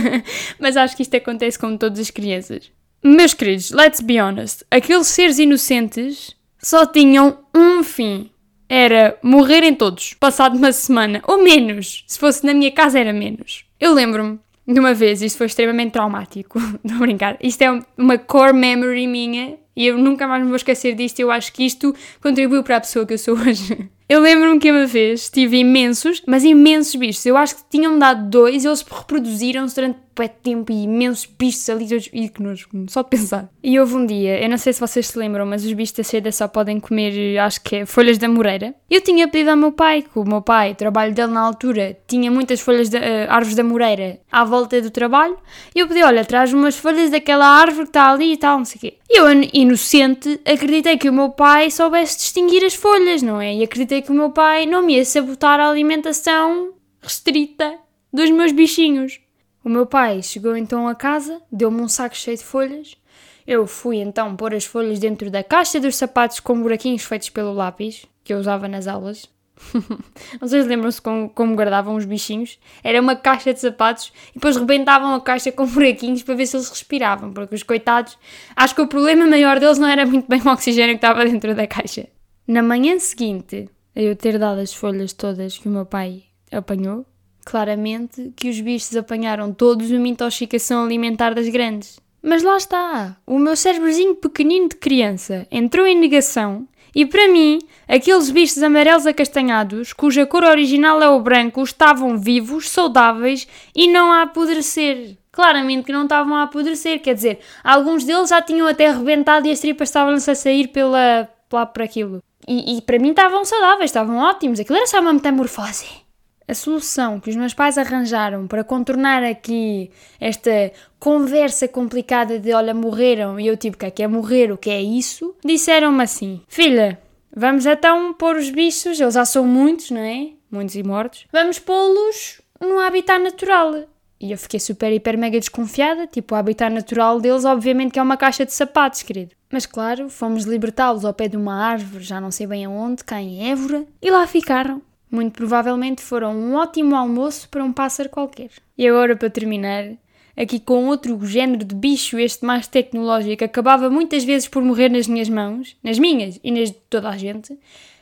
Mas 0.58 0.76
acho 0.76 0.96
que 0.96 1.02
isto 1.02 1.16
acontece 1.16 1.58
com 1.58 1.76
todas 1.76 2.00
as 2.00 2.10
crianças. 2.10 2.70
Meus 3.02 3.32
queridos, 3.32 3.70
let's 3.70 4.00
be 4.00 4.20
honest. 4.20 4.64
Aqueles 4.70 5.06
seres 5.06 5.38
inocentes 5.38 6.34
só 6.58 6.84
tinham 6.84 7.38
um 7.54 7.84
fim. 7.84 8.30
Era 8.68 9.16
morrerem 9.22 9.74
todos, 9.74 10.14
passado 10.14 10.56
uma 10.56 10.72
semana. 10.72 11.22
Ou 11.28 11.42
menos. 11.42 12.04
Se 12.08 12.18
fosse 12.18 12.44
na 12.44 12.52
minha 12.52 12.72
casa, 12.72 12.98
era 12.98 13.12
menos. 13.12 13.64
Eu 13.78 13.94
lembro-me 13.94 14.40
de 14.66 14.80
uma 14.80 14.94
vez, 14.94 15.22
isto 15.22 15.38
foi 15.38 15.46
extremamente 15.46 15.92
traumático. 15.92 16.58
Não 16.82 16.98
brincar. 16.98 17.36
Isto 17.40 17.62
é 17.62 17.82
uma 17.96 18.18
core 18.18 18.54
memory 18.54 19.06
minha 19.06 19.58
e 19.76 19.86
eu 19.86 19.96
nunca 19.96 20.26
mais 20.26 20.42
me 20.42 20.48
vou 20.48 20.56
esquecer 20.56 20.94
disto. 20.94 21.20
Eu 21.20 21.30
acho 21.30 21.52
que 21.52 21.64
isto 21.64 21.94
contribuiu 22.20 22.64
para 22.64 22.78
a 22.78 22.80
pessoa 22.80 23.06
que 23.06 23.14
eu 23.14 23.18
sou 23.18 23.36
hoje. 23.38 23.90
Eu 24.06 24.20
lembro-me 24.20 24.58
que 24.58 24.70
uma 24.70 24.86
vez 24.86 25.30
tive 25.30 25.58
imensos, 25.58 26.22
mas 26.26 26.44
imensos 26.44 26.94
bichos. 26.94 27.24
Eu 27.24 27.38
acho 27.38 27.56
que 27.56 27.62
tinham 27.70 27.98
dado 27.98 28.28
dois 28.28 28.62
e 28.62 28.68
eles 28.68 28.82
reproduziram-se 28.82 29.74
durante 29.74 29.98
pé 30.14 30.28
tempo 30.28 30.72
e 30.72 30.84
imensos 30.84 31.26
bichos 31.26 31.68
ali 31.68 31.88
todos. 31.88 32.08
E 32.12 32.28
que 32.28 32.42
nojo, 32.42 32.68
só 32.88 33.02
de 33.02 33.10
pensar. 33.10 33.48
E 33.62 33.78
houve 33.78 33.94
um 33.94 34.06
dia, 34.06 34.42
eu 34.42 34.48
não 34.48 34.58
sei 34.58 34.72
se 34.72 34.80
vocês 34.80 35.06
se 35.06 35.18
lembram, 35.18 35.46
mas 35.46 35.64
os 35.64 35.72
bichos 35.72 35.96
da 35.96 36.04
seda 36.04 36.30
só 36.32 36.48
podem 36.48 36.80
comer, 36.80 37.38
acho 37.38 37.60
que 37.62 37.76
é, 37.76 37.86
folhas 37.86 38.18
da 38.18 38.28
moreira. 38.28 38.74
Eu 38.90 39.00
tinha 39.00 39.28
pedido 39.28 39.50
ao 39.50 39.56
meu 39.56 39.72
pai, 39.72 40.02
que 40.02 40.18
o 40.18 40.24
meu 40.24 40.42
pai, 40.42 40.72
o 40.72 40.74
trabalho 40.74 41.14
dele 41.14 41.32
na 41.32 41.40
altura, 41.40 41.96
tinha 42.06 42.30
muitas 42.30 42.60
folhas 42.60 42.88
de 42.88 42.96
uh, 42.96 43.00
árvores 43.28 43.56
da 43.56 43.64
moreira 43.64 44.20
à 44.30 44.44
volta 44.44 44.80
do 44.80 44.90
trabalho. 44.90 45.36
E 45.74 45.78
eu 45.78 45.88
pedi, 45.88 46.02
olha, 46.02 46.24
traz 46.24 46.52
umas 46.52 46.76
folhas 46.76 47.10
daquela 47.10 47.46
árvore 47.46 47.84
que 47.84 47.90
está 47.90 48.10
ali 48.10 48.32
e 48.32 48.36
tal, 48.36 48.58
não 48.58 48.64
sei 48.64 48.76
o 48.76 48.80
quê. 48.80 48.98
E 49.10 49.20
eu, 49.20 49.26
inocente, 49.52 50.40
acreditei 50.44 50.96
que 50.96 51.08
o 51.08 51.12
meu 51.12 51.30
pai 51.30 51.70
soubesse 51.70 52.16
distinguir 52.18 52.64
as 52.64 52.74
folhas, 52.74 53.22
não 53.22 53.40
é? 53.40 53.54
E 53.54 53.62
acreditei 53.62 54.02
que 54.02 54.10
o 54.10 54.14
meu 54.14 54.30
pai 54.30 54.66
não 54.66 54.82
me 54.82 54.96
ia 54.96 55.04
sabotar 55.04 55.60
a 55.60 55.68
alimentação 55.68 56.72
restrita 57.02 57.74
dos 58.12 58.30
meus 58.30 58.52
bichinhos. 58.52 59.20
O 59.64 59.68
meu 59.70 59.86
pai 59.86 60.22
chegou 60.22 60.54
então 60.54 60.86
a 60.86 60.94
casa, 60.94 61.40
deu-me 61.50 61.80
um 61.80 61.88
saco 61.88 62.14
cheio 62.14 62.36
de 62.36 62.44
folhas. 62.44 62.98
Eu 63.46 63.66
fui 63.66 63.96
então 63.96 64.36
pôr 64.36 64.54
as 64.54 64.66
folhas 64.66 64.98
dentro 64.98 65.30
da 65.30 65.42
caixa 65.42 65.80
dos 65.80 65.96
sapatos 65.96 66.38
com 66.38 66.60
buraquinhos 66.60 67.02
feitos 67.02 67.30
pelo 67.30 67.54
lápis, 67.54 68.04
que 68.22 68.34
eu 68.34 68.38
usava 68.38 68.68
nas 68.68 68.86
aulas. 68.86 69.26
Vocês 70.38 70.66
lembram-se 70.66 71.00
como, 71.00 71.30
como, 71.30 71.54
guardavam 71.54 71.96
os 71.96 72.04
bichinhos? 72.04 72.58
Era 72.82 73.00
uma 73.00 73.16
caixa 73.16 73.54
de 73.54 73.60
sapatos 73.60 74.12
e 74.30 74.34
depois 74.34 74.54
rebentavam 74.56 75.14
a 75.14 75.20
caixa 75.20 75.50
com 75.50 75.64
buraquinhos 75.66 76.22
para 76.22 76.34
ver 76.34 76.46
se 76.46 76.58
eles 76.58 76.68
respiravam, 76.68 77.32
porque 77.32 77.54
os 77.54 77.62
coitados, 77.62 78.18
acho 78.54 78.74
que 78.74 78.82
o 78.82 78.86
problema 78.86 79.26
maior 79.26 79.58
deles 79.58 79.78
não 79.78 79.88
era 79.88 80.04
muito 80.04 80.28
bem 80.28 80.42
o 80.44 80.50
oxigênio 80.50 80.98
que 80.98 81.06
estava 81.06 81.24
dentro 81.24 81.54
da 81.54 81.66
caixa. 81.66 82.06
Na 82.46 82.62
manhã 82.62 82.98
seguinte, 82.98 83.70
a 83.96 84.02
eu 84.02 84.14
ter 84.14 84.38
dado 84.38 84.60
as 84.60 84.74
folhas 84.74 85.14
todas 85.14 85.56
que 85.56 85.68
o 85.68 85.72
meu 85.72 85.86
pai 85.86 86.24
apanhou, 86.52 87.06
claramente 87.44 88.32
que 88.34 88.48
os 88.48 88.60
bichos 88.60 88.96
apanharam 88.96 89.52
todos 89.52 89.90
uma 89.90 90.08
intoxicação 90.08 90.84
alimentar 90.84 91.34
das 91.34 91.48
grandes. 91.48 92.00
Mas 92.22 92.42
lá 92.42 92.56
está, 92.56 93.16
o 93.26 93.38
meu 93.38 93.54
cérebrozinho 93.54 94.14
pequenino 94.14 94.70
de 94.70 94.76
criança 94.76 95.46
entrou 95.50 95.86
em 95.86 95.98
negação 95.98 96.66
e 96.94 97.04
para 97.04 97.28
mim, 97.28 97.58
aqueles 97.88 98.30
bichos 98.30 98.62
amarelos 98.62 99.06
acastanhados, 99.06 99.92
cuja 99.92 100.24
cor 100.24 100.44
original 100.44 101.02
é 101.02 101.08
o 101.08 101.20
branco, 101.20 101.62
estavam 101.62 102.16
vivos, 102.16 102.70
saudáveis 102.70 103.48
e 103.74 103.88
não 103.88 104.12
a 104.12 104.22
apodrecer. 104.22 105.18
Claramente 105.32 105.86
que 105.86 105.92
não 105.92 106.04
estavam 106.04 106.36
a 106.36 106.44
apodrecer, 106.44 107.02
quer 107.02 107.14
dizer, 107.14 107.40
alguns 107.64 108.04
deles 108.04 108.30
já 108.30 108.40
tinham 108.40 108.68
até 108.68 108.86
arrebentado 108.86 109.48
e 109.48 109.50
as 109.50 109.58
tripas 109.58 109.88
estavam-se 109.88 110.30
a 110.30 110.34
sair 110.36 110.68
pela, 110.68 111.28
lá 111.52 111.66
por 111.66 111.82
aquilo. 111.82 112.22
E, 112.46 112.78
e 112.78 112.82
para 112.82 113.00
mim 113.00 113.10
estavam 113.10 113.44
saudáveis, 113.44 113.90
estavam 113.90 114.18
ótimos, 114.18 114.60
aquilo 114.60 114.76
era 114.76 114.86
só 114.86 115.00
uma 115.00 115.12
metamorfose 115.12 116.03
a 116.46 116.54
solução 116.54 117.18
que 117.18 117.30
os 117.30 117.36
meus 117.36 117.54
pais 117.54 117.78
arranjaram 117.78 118.46
para 118.46 118.64
contornar 118.64 119.22
aqui 119.22 119.90
esta 120.20 120.72
conversa 120.98 121.66
complicada 121.66 122.38
de 122.38 122.52
olha, 122.52 122.74
morreram 122.74 123.38
e 123.40 123.46
eu 123.46 123.56
tipo, 123.56 123.76
o 123.76 123.80
que 123.80 123.86
é 123.86 123.90
que 123.90 124.02
é 124.02 124.08
morrer, 124.08 124.52
o 124.52 124.58
que 124.58 124.70
é 124.70 124.82
isso? 124.82 125.34
Disseram-me 125.44 126.02
assim: 126.02 126.42
Filha, 126.48 126.98
vamos 127.34 127.66
então 127.66 128.12
pôr 128.14 128.36
os 128.36 128.50
bichos, 128.50 129.00
eles 129.00 129.14
já 129.14 129.24
são 129.24 129.46
muitos, 129.46 129.90
não 129.90 130.00
é? 130.00 130.30
Muitos 130.50 130.76
e 130.76 130.82
mortos, 130.82 131.26
vamos 131.32 131.58
pô-los 131.58 132.40
no 132.60 132.78
habitat 132.78 133.22
natural. 133.22 133.84
E 134.20 134.32
eu 134.32 134.38
fiquei 134.38 134.60
super, 134.60 134.90
hiper, 134.90 135.18
mega 135.18 135.38
desconfiada. 135.38 136.06
Tipo, 136.06 136.34
o 136.34 136.38
habitat 136.38 136.72
natural 136.72 137.20
deles, 137.20 137.44
obviamente, 137.44 137.92
que 137.92 137.98
é 137.98 138.02
uma 138.02 138.16
caixa 138.16 138.46
de 138.46 138.54
sapatos, 138.54 139.02
querido. 139.02 139.34
Mas 139.52 139.66
claro, 139.66 140.08
fomos 140.08 140.44
libertá-los 140.44 141.04
ao 141.04 141.12
pé 141.12 141.28
de 141.28 141.36
uma 141.36 141.54
árvore, 141.54 142.02
já 142.02 142.20
não 142.20 142.30
sei 142.30 142.46
bem 142.46 142.64
aonde, 142.64 143.04
cá 143.04 143.20
em 143.20 143.50
Évora, 143.50 143.84
e 144.00 144.10
lá 144.10 144.26
ficaram. 144.26 144.80
Muito 145.14 145.34
provavelmente 145.34 146.02
foram 146.02 146.34
um 146.36 146.56
ótimo 146.56 146.96
almoço 146.96 147.48
para 147.48 147.62
um 147.62 147.72
pássaro 147.72 148.08
qualquer. 148.08 148.50
E 148.76 148.88
agora, 148.88 149.14
para 149.14 149.30
terminar, 149.30 149.92
aqui 150.36 150.58
com 150.58 150.86
outro 150.88 151.24
género 151.24 151.64
de 151.64 151.72
bicho, 151.72 152.18
este 152.18 152.44
mais 152.44 152.66
tecnológico, 152.66 153.44
acabava 153.44 153.88
muitas 153.88 154.24
vezes 154.24 154.48
por 154.48 154.60
morrer 154.60 154.88
nas 154.88 155.06
minhas 155.06 155.28
mãos, 155.28 155.76
nas 155.84 156.00
minhas 156.00 156.40
e 156.42 156.50
nas 156.50 156.72
de 156.72 156.78
toda 156.90 157.10
a 157.10 157.16
gente, 157.16 157.56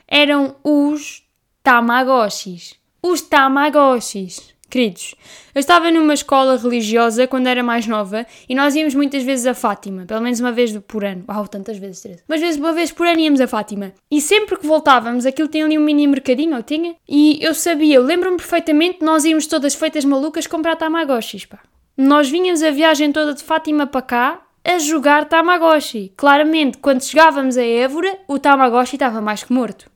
eram 0.09 0.57
os 0.64 1.23
Tamagotchis. 1.62 2.76
Os 3.02 3.21
Tamagotchis. 3.21 4.51
Queridos, 4.73 5.14
eu 5.55 5.61
estava 5.61 5.91
numa 5.91 6.14
escola 6.14 6.57
religiosa 6.57 7.26
quando 7.26 7.47
era 7.47 7.62
mais 7.62 7.87
nova 7.87 8.26
e 8.49 8.55
nós 8.55 8.75
íamos 8.75 8.95
muitas 8.95 9.23
vezes 9.23 9.47
a 9.47 9.52
Fátima, 9.52 10.07
pelo 10.07 10.23
menos 10.23 10.41
uma 10.41 10.50
vez 10.50 10.75
por 10.88 11.05
ano. 11.05 11.25
Uau, 11.29 11.47
tantas 11.47 11.76
vezes, 11.76 12.00
Teresa. 12.00 12.23
Mas 12.26 12.41
vezes, 12.41 12.59
uma 12.59 12.73
vez 12.73 12.91
por 12.91 13.07
ano 13.07 13.21
íamos 13.21 13.43
a 13.43 13.47
Fátima. 13.47 13.93
E 14.11 14.19
sempre 14.19 14.57
que 14.57 14.67
voltávamos, 14.67 15.26
aquilo 15.26 15.47
tinha 15.47 15.67
ali 15.67 15.76
um 15.76 15.83
mini 15.83 16.07
mercadinho, 16.07 16.57
ou 16.57 16.62
tinha? 16.62 16.95
E 17.06 17.39
eu 17.43 17.52
sabia, 17.52 17.97
eu 17.97 18.02
lembro-me 18.02 18.39
perfeitamente, 18.39 19.04
nós 19.04 19.26
íamos 19.26 19.47
todas 19.47 19.75
feitas 19.75 20.06
malucas 20.06 20.47
comprar 20.47 20.76
Tamagotchis, 20.76 21.45
pá. 21.45 21.58
Nós 21.95 22.30
vinhamos 22.30 22.63
a 22.63 22.71
viagem 22.71 23.13
toda 23.13 23.35
de 23.35 23.43
Fátima 23.43 23.87
para 23.87 24.00
cá 24.00 24.41
a 24.65 24.78
jogar 24.78 25.28
Tamagotchi. 25.28 26.15
Claramente, 26.17 26.78
quando 26.78 27.02
chegávamos 27.02 27.58
a 27.58 27.63
Évora, 27.63 28.21
o 28.26 28.39
Tamagotchi 28.39 28.97
estava 28.97 29.21
mais 29.21 29.45
que 29.45 29.52
morto. 29.52 29.92